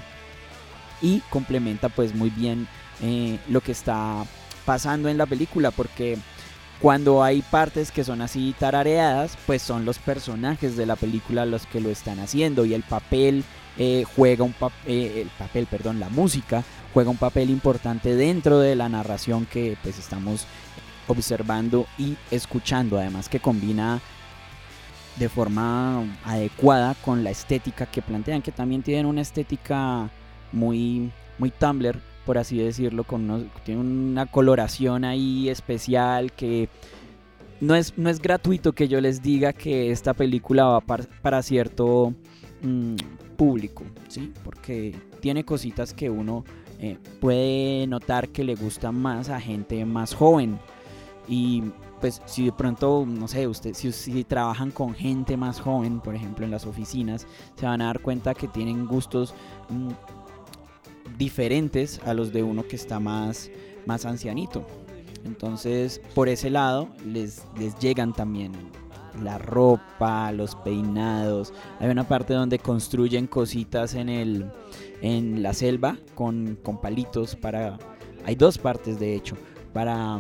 Y 1.03 1.21
complementa 1.31 1.89
pues 1.89 2.15
muy 2.15 2.31
bien 2.31 2.69
eh, 3.03 3.39
lo 3.49 3.61
que 3.61 3.73
está 3.73 4.25
pasando 4.65 5.09
en 5.09 5.19
la 5.19 5.27
película 5.27 5.71
porque 5.71 6.19
cuando 6.81 7.23
hay 7.23 7.43
partes 7.43 7.93
que 7.93 8.05
son 8.05 8.23
así 8.23 8.55
tarareadas, 8.59 9.37
pues 9.47 9.61
son 9.61 9.85
los 9.85 9.99
personajes 9.99 10.77
de 10.77 10.87
la 10.87 10.97
película 10.97 11.45
los 11.45 11.67
que 11.67 11.81
lo 11.81 11.91
están 11.91 12.21
haciendo 12.21 12.65
y 12.65 12.73
el 12.73 12.83
papel 12.83 13.45
eh, 13.79 14.05
juega 14.17 14.45
un 14.45 14.55
papel, 14.55 14.81
eh, 14.87 15.23
el 15.23 15.29
papel, 15.29 15.67
perdón, 15.67 16.01
la 16.01 16.09
música 16.09 16.65
juega 16.95 17.11
un 17.11 17.19
papel 17.19 17.51
importante 17.51 18.15
dentro 18.17 18.59
de 18.59 18.77
la 18.77 18.89
narración 18.89 19.47
que 19.47 19.77
pues 19.83 19.99
estamos 19.99 20.47
observando 21.07 21.87
y 21.99 22.17
escuchando, 22.31 22.99
además 22.99 23.29
que 23.29 23.41
combina 23.41 24.01
de 25.17 25.29
forma 25.29 26.03
adecuada 26.25 26.95
con 26.95 27.25
la 27.25 27.31
estética 27.31 27.87
que 27.87 28.01
plantean, 28.01 28.43
que 28.43 28.53
también 28.53 28.83
tienen 28.83 29.07
una 29.07 29.21
estética 29.21 30.09
muy 30.53 31.11
muy 31.39 31.51
Tumblr 31.51 31.99
por 32.25 32.39
así 32.39 32.59
decirlo, 32.59 33.05
con 33.05 33.51
tiene 33.65 33.81
una 33.81 34.27
coloración 34.27 35.05
ahí 35.05 35.49
especial 35.49 36.33
que 36.33 36.69
no 37.61 37.75
es, 37.75 37.97
no 37.99 38.09
es 38.09 38.21
gratuito 38.21 38.73
que 38.73 38.89
yo 38.89 39.01
les 39.01 39.21
diga 39.21 39.53
que 39.53 39.91
esta 39.91 40.15
película 40.15 40.65
va 40.65 40.81
para, 40.81 41.43
cierto 41.43 42.15
mm, 42.63 42.95
público, 43.37 43.85
¿sí? 44.09 44.33
porque 44.45 44.95
tiene 45.21 45.45
cositas 45.45 45.93
que 45.93 46.09
uno 46.09 46.45
eh, 46.79 46.99
puede 47.21 47.87
notar 47.87 48.29
que 48.29 48.45
le 48.45 48.55
gustan 48.55 48.95
más 48.95 49.29
a 49.29 49.41
gente 49.41 49.85
más 49.85 50.15
joven. 50.15 50.59
Y 51.29 51.65
pues 52.01 52.23
si 52.27 52.47
de 52.47 52.53
pronto, 52.53 53.05
no 53.07 53.29
sé, 53.29 53.47
usted, 53.47 53.75
si, 53.75 53.93
si, 53.93 54.25
trabajan 54.25 54.71
con 54.71 54.95
gente 54.95 55.37
más 55.37 55.61
joven, 55.61 56.01
por 56.01 56.15
ejemplo 56.15 56.45
en 56.45 56.51
las 56.51 56.65
oficinas, 56.65 57.27
se 57.57 57.67
van 57.67 57.83
a 57.83 57.87
dar 57.87 58.01
cuenta 58.01 58.35
que 58.35 58.49
tienen 58.49 58.87
gustos 58.87 59.35
mm, 59.69 59.91
diferentes 61.21 62.01
a 62.07 62.15
los 62.15 62.33
de 62.33 62.43
uno 62.43 62.67
que 62.67 62.77
está 62.77 62.99
más, 62.99 63.51
más 63.85 64.07
ancianito. 64.07 64.67
Entonces, 65.25 66.01
por 66.15 66.31
ese 66.31 66.49
lado, 66.49 66.89
les, 67.05 67.43
les 67.59 67.79
llegan 67.79 68.15
también 68.15 68.53
la 69.23 69.37
ropa, 69.37 70.33
los 70.33 70.57
peinados. 70.57 71.53
Hay 71.79 71.91
una 71.91 72.09
parte 72.09 72.33
donde 72.33 72.59
construyen 72.59 73.27
cositas 73.27 73.95
en, 73.95 74.09
el, 74.09 74.51
en 75.03 75.43
la 75.43 75.53
selva 75.53 75.99
con, 76.15 76.59
con 76.63 76.81
palitos 76.81 77.37
para... 77.37 77.77
Hay 78.25 78.35
dos 78.35 78.57
partes, 78.57 78.99
de 78.99 79.15
hecho, 79.15 79.37
para 79.75 80.17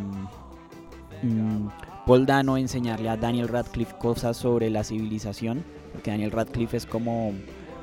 um, 1.23 1.71
Paul 2.07 2.27
Dano 2.27 2.59
enseñarle 2.59 3.09
a 3.09 3.17
Daniel 3.17 3.49
Radcliffe 3.49 3.97
cosas 3.99 4.37
sobre 4.37 4.69
la 4.69 4.85
civilización, 4.85 5.65
porque 5.93 6.11
Daniel 6.11 6.31
Radcliffe 6.31 6.77
es 6.77 6.85
como, 6.85 7.33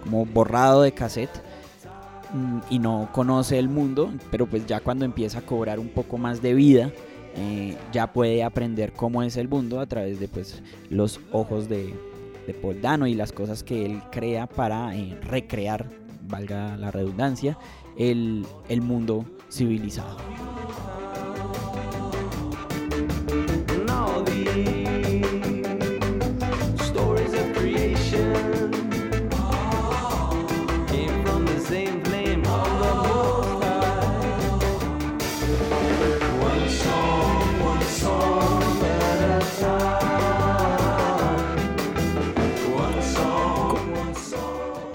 como 0.04 0.26
borrado 0.26 0.84
de 0.84 0.92
cassette 0.92 1.42
y 2.70 2.80
no 2.80 3.10
conoce 3.12 3.58
el 3.58 3.70
mundo, 3.70 4.12
pero 4.32 4.46
pues 4.48 4.66
ya 4.66 4.80
cuando 4.80 5.06
empieza 5.06 5.40
a 5.40 5.42
cobrar 5.42 5.80
un 5.80 5.90
poco 5.90 6.18
más 6.18 6.42
de 6.42 6.54
vida, 6.54 6.92
eh, 7.36 7.78
ya 7.92 8.12
puede 8.12 8.44
aprender 8.44 8.94
cómo 8.94 9.24
es 9.24 9.38
el 9.38 9.48
mundo 9.48 9.80
a 9.80 9.86
través 9.86 10.20
de 10.20 10.28
pues 10.28 10.62
los 10.90 11.20
ojos 11.32 11.70
de, 11.70 11.94
de 12.48 13.10
y 13.10 13.14
las 13.14 13.32
cosas 13.32 13.64
que 13.64 13.86
él 13.86 14.02
crea 14.12 14.48
para 14.48 14.96
eh, 14.96 15.18
recrear, 15.22 15.90
valga 16.28 16.78
la 16.78 16.92
redundancia, 16.92 17.58
el, 17.98 18.46
el 18.70 18.82
mundo 18.82 19.26
civilizado. 19.50 20.18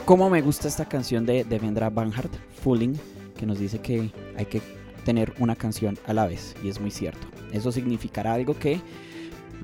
Cómo 0.05 0.29
me 0.29 0.43
gusta 0.43 0.67
esta 0.67 0.85
canción 0.85 1.25
de 1.25 1.45
Devendra 1.45 1.89
Banhart, 1.89 2.33
Fooling, 2.61 2.99
que 3.39 3.47
nos 3.47 3.61
dice 3.61 3.79
que 3.79 4.11
hay 4.37 4.47
que 4.47 4.61
tener 5.05 5.33
una 5.39 5.55
canción 5.55 5.97
a 6.07 6.13
la 6.13 6.27
vez, 6.27 6.57
y 6.63 6.69
es 6.69 6.81
muy 6.81 6.91
cierto. 6.91 7.25
Eso 7.53 7.71
significará 7.71 8.35
algo 8.35 8.59
que 8.59 8.81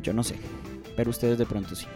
yo 0.01 0.13
no 0.13 0.23
sé, 0.23 0.37
pero 0.97 1.11
ustedes 1.11 1.39
de 1.39 1.45
pronto 1.45 1.75
sí. 1.75 1.87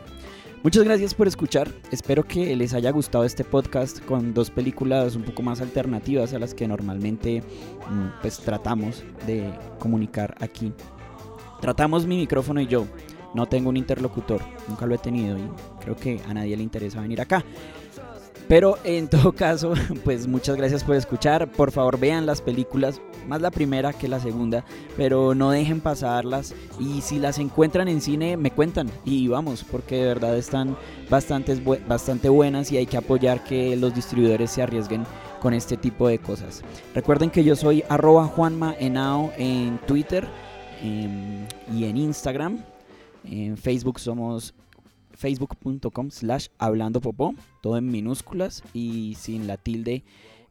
Muchas 0.64 0.83
gracias 0.83 1.14
por 1.14 1.28
escuchar. 1.28 1.72
Espero 1.92 2.24
que 2.24 2.57
les 2.57 2.74
haya 2.74 2.90
gustado 2.90 3.24
este 3.24 3.44
podcast 3.44 4.05
con 4.05 4.35
dos 4.35 4.50
películas 4.50 5.14
un 5.14 5.22
poco 5.22 5.42
más 5.42 5.61
alternativas 5.61 6.35
a 6.35 6.40
las 6.40 6.52
que 6.52 6.66
normalmente 6.66 7.42
mm, 7.42 8.20
pues 8.22 8.38
tratamos 8.38 9.05
de 9.24 9.52
comunicar 9.78 10.35
aquí. 10.40 10.72
Tratamos 11.61 12.07
mi 12.07 12.16
micrófono 12.16 12.61
y 12.61 12.66
yo. 12.66 12.87
No 13.35 13.46
tengo 13.46 13.70
un 13.70 13.76
interlocutor, 13.76 14.42
nunca 14.68 14.85
lo 14.85 14.94
he 14.94 14.98
tenido 14.98 15.38
y 15.38 15.48
creo 15.81 15.96
que 15.96 16.20
a 16.28 16.35
nadie 16.35 16.57
le 16.57 16.62
interesa 16.62 17.00
venir 17.00 17.20
acá. 17.20 17.44
Pero 18.52 18.76
en 18.84 19.08
todo 19.08 19.32
caso, 19.32 19.72
pues 20.04 20.26
muchas 20.26 20.56
gracias 20.56 20.84
por 20.84 20.94
escuchar. 20.94 21.50
Por 21.50 21.70
favor 21.70 21.98
vean 21.98 22.26
las 22.26 22.42
películas, 22.42 23.00
más 23.26 23.40
la 23.40 23.50
primera 23.50 23.94
que 23.94 24.08
la 24.08 24.20
segunda, 24.20 24.62
pero 24.94 25.34
no 25.34 25.52
dejen 25.52 25.80
pasarlas. 25.80 26.54
Y 26.78 27.00
si 27.00 27.18
las 27.18 27.38
encuentran 27.38 27.88
en 27.88 28.02
cine, 28.02 28.36
me 28.36 28.50
cuentan 28.50 28.90
y 29.06 29.26
vamos, 29.26 29.64
porque 29.64 29.96
de 29.96 30.04
verdad 30.04 30.36
están 30.36 30.76
bastante, 31.08 31.54
bastante 31.88 32.28
buenas 32.28 32.70
y 32.70 32.76
hay 32.76 32.84
que 32.84 32.98
apoyar 32.98 33.42
que 33.42 33.74
los 33.74 33.94
distribuidores 33.94 34.50
se 34.50 34.60
arriesguen 34.60 35.06
con 35.40 35.54
este 35.54 35.78
tipo 35.78 36.06
de 36.06 36.18
cosas. 36.18 36.62
Recuerden 36.94 37.30
que 37.30 37.44
yo 37.44 37.56
soy 37.56 37.82
arroba 37.88 38.26
Juanma 38.26 38.76
en 38.78 39.78
Twitter 39.86 40.28
em, 40.82 41.46
y 41.74 41.86
en 41.86 41.96
Instagram. 41.96 42.58
En 43.24 43.56
Facebook 43.56 43.98
somos 43.98 44.52
facebook.com 45.14 46.11
slash 46.11 46.48
hablando 46.59 47.01
popó, 47.01 47.35
todo 47.62 47.77
en 47.77 47.90
minúsculas 47.90 48.62
y 48.72 49.14
sin 49.18 49.46
la 49.46 49.57
tilde 49.57 50.05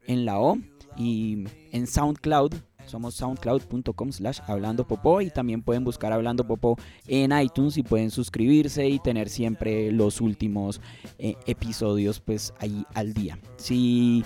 en 0.06 0.24
la 0.24 0.40
O. 0.40 0.58
Y 0.96 1.44
en 1.70 1.86
SoundCloud 1.86 2.54
somos 2.86 3.14
soundcloud.com 3.14 4.12
slash 4.12 4.40
hablando 4.46 4.86
popó 4.86 5.20
y 5.20 5.30
también 5.30 5.62
pueden 5.62 5.84
buscar 5.84 6.12
hablando 6.12 6.46
popó 6.46 6.76
en 7.06 7.32
iTunes 7.38 7.76
y 7.76 7.82
pueden 7.82 8.10
suscribirse 8.10 8.88
y 8.88 8.98
tener 8.98 9.28
siempre 9.28 9.92
los 9.92 10.20
últimos 10.20 10.80
eh, 11.18 11.36
episodios 11.46 12.20
pues 12.20 12.52
ahí 12.58 12.84
al 12.94 13.14
día. 13.14 13.38
Si 13.56 14.24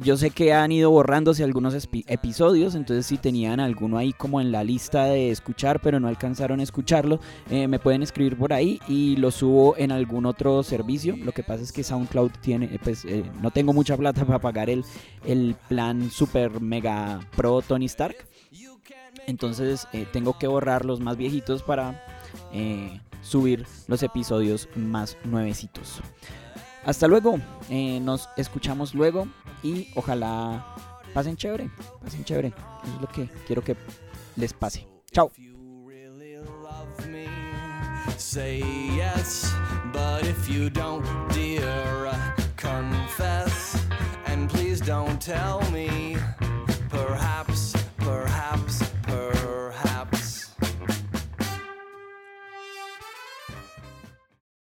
yo 0.00 0.16
sé 0.16 0.30
que 0.30 0.52
han 0.52 0.70
ido 0.70 0.90
borrándose 0.90 1.42
algunos 1.42 1.74
episodios, 2.06 2.74
entonces 2.74 3.06
si 3.06 3.18
tenían 3.18 3.58
alguno 3.58 3.98
ahí 3.98 4.12
como 4.12 4.40
en 4.40 4.52
la 4.52 4.62
lista 4.62 5.04
de 5.06 5.30
escuchar, 5.30 5.80
pero 5.80 5.98
no 5.98 6.08
alcanzaron 6.08 6.60
a 6.60 6.62
escucharlo, 6.62 7.18
eh, 7.50 7.66
me 7.66 7.78
pueden 7.78 8.02
escribir 8.02 8.36
por 8.36 8.52
ahí 8.52 8.80
y 8.86 9.16
lo 9.16 9.30
subo 9.30 9.76
en 9.76 9.90
algún 9.90 10.26
otro 10.26 10.62
servicio. 10.62 11.16
Lo 11.16 11.32
que 11.32 11.42
pasa 11.42 11.62
es 11.62 11.72
que 11.72 11.82
SoundCloud 11.82 12.30
tiene, 12.40 12.66
eh, 12.66 12.78
pues 12.82 13.04
eh, 13.04 13.24
no 13.42 13.50
tengo 13.50 13.72
mucha 13.72 13.96
plata 13.96 14.24
para 14.24 14.38
pagar 14.38 14.70
el, 14.70 14.84
el 15.24 15.56
plan 15.68 16.10
super 16.10 16.60
mega 16.60 17.20
pro 17.36 17.60
Tony 17.62 17.86
Stark. 17.86 18.16
Entonces 19.26 19.86
tengo 20.12 20.38
que 20.38 20.46
borrar 20.46 20.86
los 20.86 21.00
más 21.00 21.18
viejitos 21.18 21.62
para 21.62 22.02
subir 23.20 23.66
los 23.86 24.02
episodios 24.02 24.68
más 24.74 25.18
nuevecitos. 25.24 26.00
Hasta 26.84 27.06
luego, 27.06 27.38
nos 27.68 28.28
escuchamos 28.36 28.94
luego 28.94 29.28
y 29.62 29.88
ojalá 29.94 30.64
pasen 31.12 31.36
chévere, 31.36 31.70
pasen 32.02 32.24
chévere. 32.24 32.48
Eso 32.48 32.94
es 32.94 33.00
lo 33.00 33.08
que 33.08 33.28
quiero 33.46 33.62
que 33.62 33.76
les 34.36 34.52
pase. 34.52 34.86
Chao. 35.12 35.30
Say 38.16 38.62
yes. 38.96 39.54
But 39.92 40.24
if 40.24 40.48
you 40.48 40.70
don't, 40.70 41.04
dear, 41.32 42.10
confess. 42.56 43.76
And 44.26 44.50
please 44.50 44.80
don't 44.80 45.20
tell 45.20 45.60
me 45.70 46.16